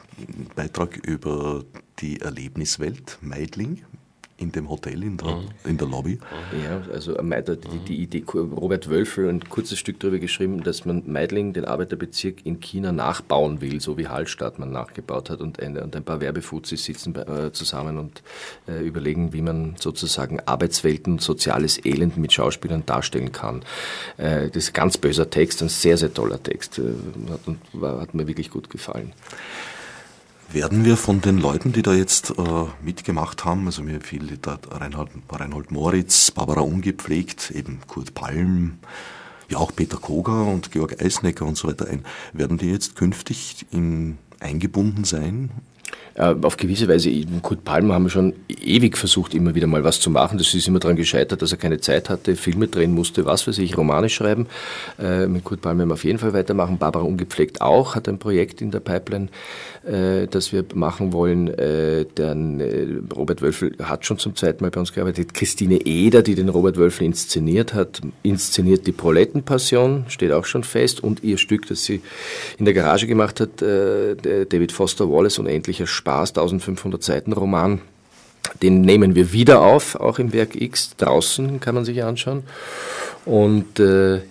[0.56, 1.64] Beitrag über
[2.00, 3.82] die Erlebniswelt Meidling
[4.38, 6.20] in dem Hotel, in der, in der Lobby.
[6.64, 11.54] Ja, also die, die Idee, Robert Wölfel ein kurzes Stück darüber geschrieben, dass man Meidling,
[11.54, 15.96] den Arbeiterbezirk in China, nachbauen will, so wie Hallstatt man nachgebaut hat und, eine, und
[15.96, 18.24] ein paar Werbefuzis sitzen äh, zusammen und
[18.68, 23.62] äh, überlegen, wie man sozusagen Arbeitswelten und soziales Elend mit Schauspielern darstellen kann.
[24.18, 26.94] Äh, das ist ein ganz böser Text, ein sehr, sehr toller Text, äh,
[27.32, 29.14] hat, hat mir wirklich gut gefallen.
[30.52, 32.44] Werden wir von den Leuten, die da jetzt äh,
[32.82, 38.80] mitgemacht haben, also mir fiel da Reinhold, Reinhold Moritz, Barbara Ungepflegt, eben Kurt Palm,
[39.50, 43.66] ja auch Peter Koger und Georg Eisnecker und so weiter ein, werden die jetzt künftig
[43.72, 45.50] in, eingebunden sein
[46.18, 47.12] auf gewisse Weise,
[47.42, 50.38] Kurt Palmer haben wir schon ewig versucht, immer wieder mal was zu machen.
[50.38, 53.52] Das ist immer daran gescheitert, dass er keine Zeit hatte, Filme drehen musste, was für
[53.52, 54.48] sich, Romane schreiben.
[54.98, 56.78] Äh, mit Kurt Palmer werden wir auf jeden Fall weitermachen.
[56.78, 59.28] Barbara Ungepflegt auch, hat ein Projekt in der Pipeline,
[59.86, 61.52] äh, das wir machen wollen.
[62.16, 62.62] Dann
[63.14, 65.34] Robert Wölfel hat schon zum zweiten Mal bei uns gearbeitet.
[65.34, 71.04] Christine Eder, die den Robert Wölfel inszeniert hat, inszeniert die Prolettenpassion, steht auch schon fest.
[71.04, 72.02] Und ihr Stück, das sie
[72.58, 77.82] in der Garage gemacht hat, David Foster Wallace, Unendlicher Spaß, 1500 Seiten Roman.
[78.62, 80.96] Den nehmen wir wieder auf, auch im Werk X.
[80.98, 82.44] Draußen kann man sich anschauen.
[83.26, 84.22] Und äh,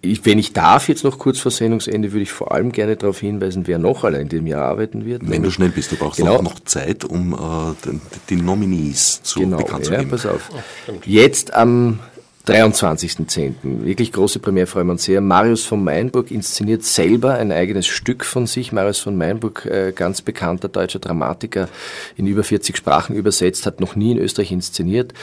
[0.00, 3.18] ich, wenn ich darf, jetzt noch kurz vor Sendungsende, würde ich vor allem gerne darauf
[3.18, 5.28] hinweisen, wer noch allein in dem Jahr arbeiten wird.
[5.28, 6.36] Wenn du schnell bist, du brauchst genau.
[6.36, 7.90] auch noch Zeit, um äh,
[8.30, 10.10] die, Nominees zu genau, bekannt zu geben.
[10.10, 10.48] Pass auf.
[10.54, 11.98] Oh, jetzt am
[12.46, 13.54] 23.10.
[13.62, 15.22] Wirklich große Premiere, freuen wir uns sehr.
[15.22, 18.70] Marius von Meinburg inszeniert selber ein eigenes Stück von sich.
[18.70, 21.68] Marius von Meinburg, äh, ganz bekannter deutscher Dramatiker,
[22.16, 25.14] in über 40 Sprachen übersetzt, hat noch nie in Österreich inszeniert.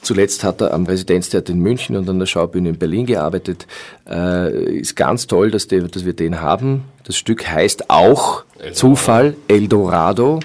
[0.00, 3.66] Zuletzt hat er am Residenztheater in München und an der Schaubühne in Berlin gearbeitet.
[4.08, 6.84] Äh, ist ganz toll, dass, der, dass wir den haben.
[7.04, 8.74] Das Stück heißt auch Eldorado.
[8.74, 10.40] Zufall Eldorado.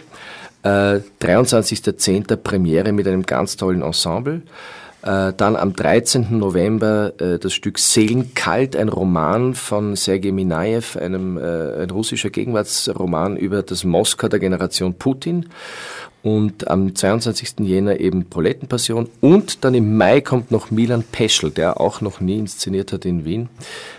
[0.63, 2.35] Äh, 23.10.
[2.35, 4.41] Premiere mit einem ganz tollen Ensemble.
[5.05, 6.39] Äh, dann am 13.
[6.39, 13.37] November äh, das Stück Seelenkalt, ein Roman von Sergei Minaev, einem, äh, ein russischer Gegenwartsroman
[13.37, 15.49] über das Moskau der Generation Putin.
[16.23, 17.59] Und am 22.
[17.59, 19.07] Jänner eben Polettenpassion.
[19.21, 23.25] Und dann im Mai kommt noch Milan Peschel, der auch noch nie inszeniert hat in
[23.25, 23.47] Wien.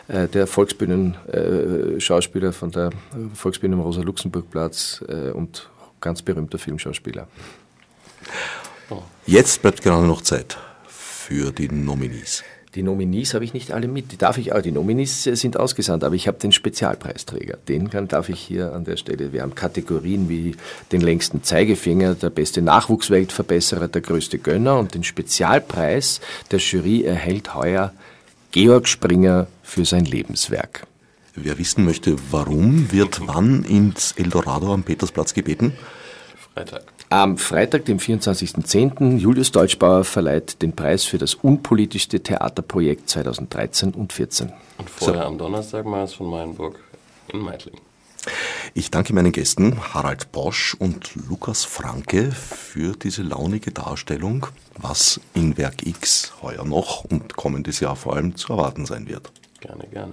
[0.09, 2.91] Der Volksbühnen-Schauspieler von der
[3.33, 5.05] Volksbühne am Rosa-Luxemburg-Platz
[5.35, 5.69] und
[6.01, 7.29] ganz berühmter Filmschauspieler.
[9.27, 10.59] Jetzt bleibt gerade noch Zeit
[11.27, 12.45] für die Nominees?
[12.77, 14.13] Die Nominees habe ich nicht alle mit.
[14.13, 14.61] Die darf ich auch.
[14.61, 17.57] Die Nominees sind ausgesandt, aber ich habe den Spezialpreisträger.
[17.69, 19.33] Den kann, darf ich hier an der Stelle.
[19.33, 20.55] Wir haben Kategorien wie
[20.93, 26.21] den längsten Zeigefinger, der beste Nachwuchsweltverbesserer, der größte Gönner und den Spezialpreis
[26.51, 27.93] der Jury erhält heuer
[28.53, 30.87] Georg Springer für sein Lebenswerk.
[31.35, 35.73] Wer wissen möchte, warum, wird wann ins Eldorado am Petersplatz gebeten?
[36.55, 36.96] Freitag.
[37.09, 44.13] Am Freitag, dem 24.10., Julius Deutschbauer verleiht den Preis für das unpolitischste Theaterprojekt 2013 und
[44.13, 44.53] 14.
[44.79, 45.29] Und vorher so.
[45.29, 46.81] am Donnerstag Mars von Meilenburg
[47.33, 47.77] in Meidling.
[48.75, 54.47] Ich danke meinen Gästen Harald Bosch und Lukas Franke für diese launige Darstellung,
[54.77, 59.31] was in Werk X heuer noch und kommendes Jahr vor allem zu erwarten sein wird.
[59.61, 60.13] Gerne, gerne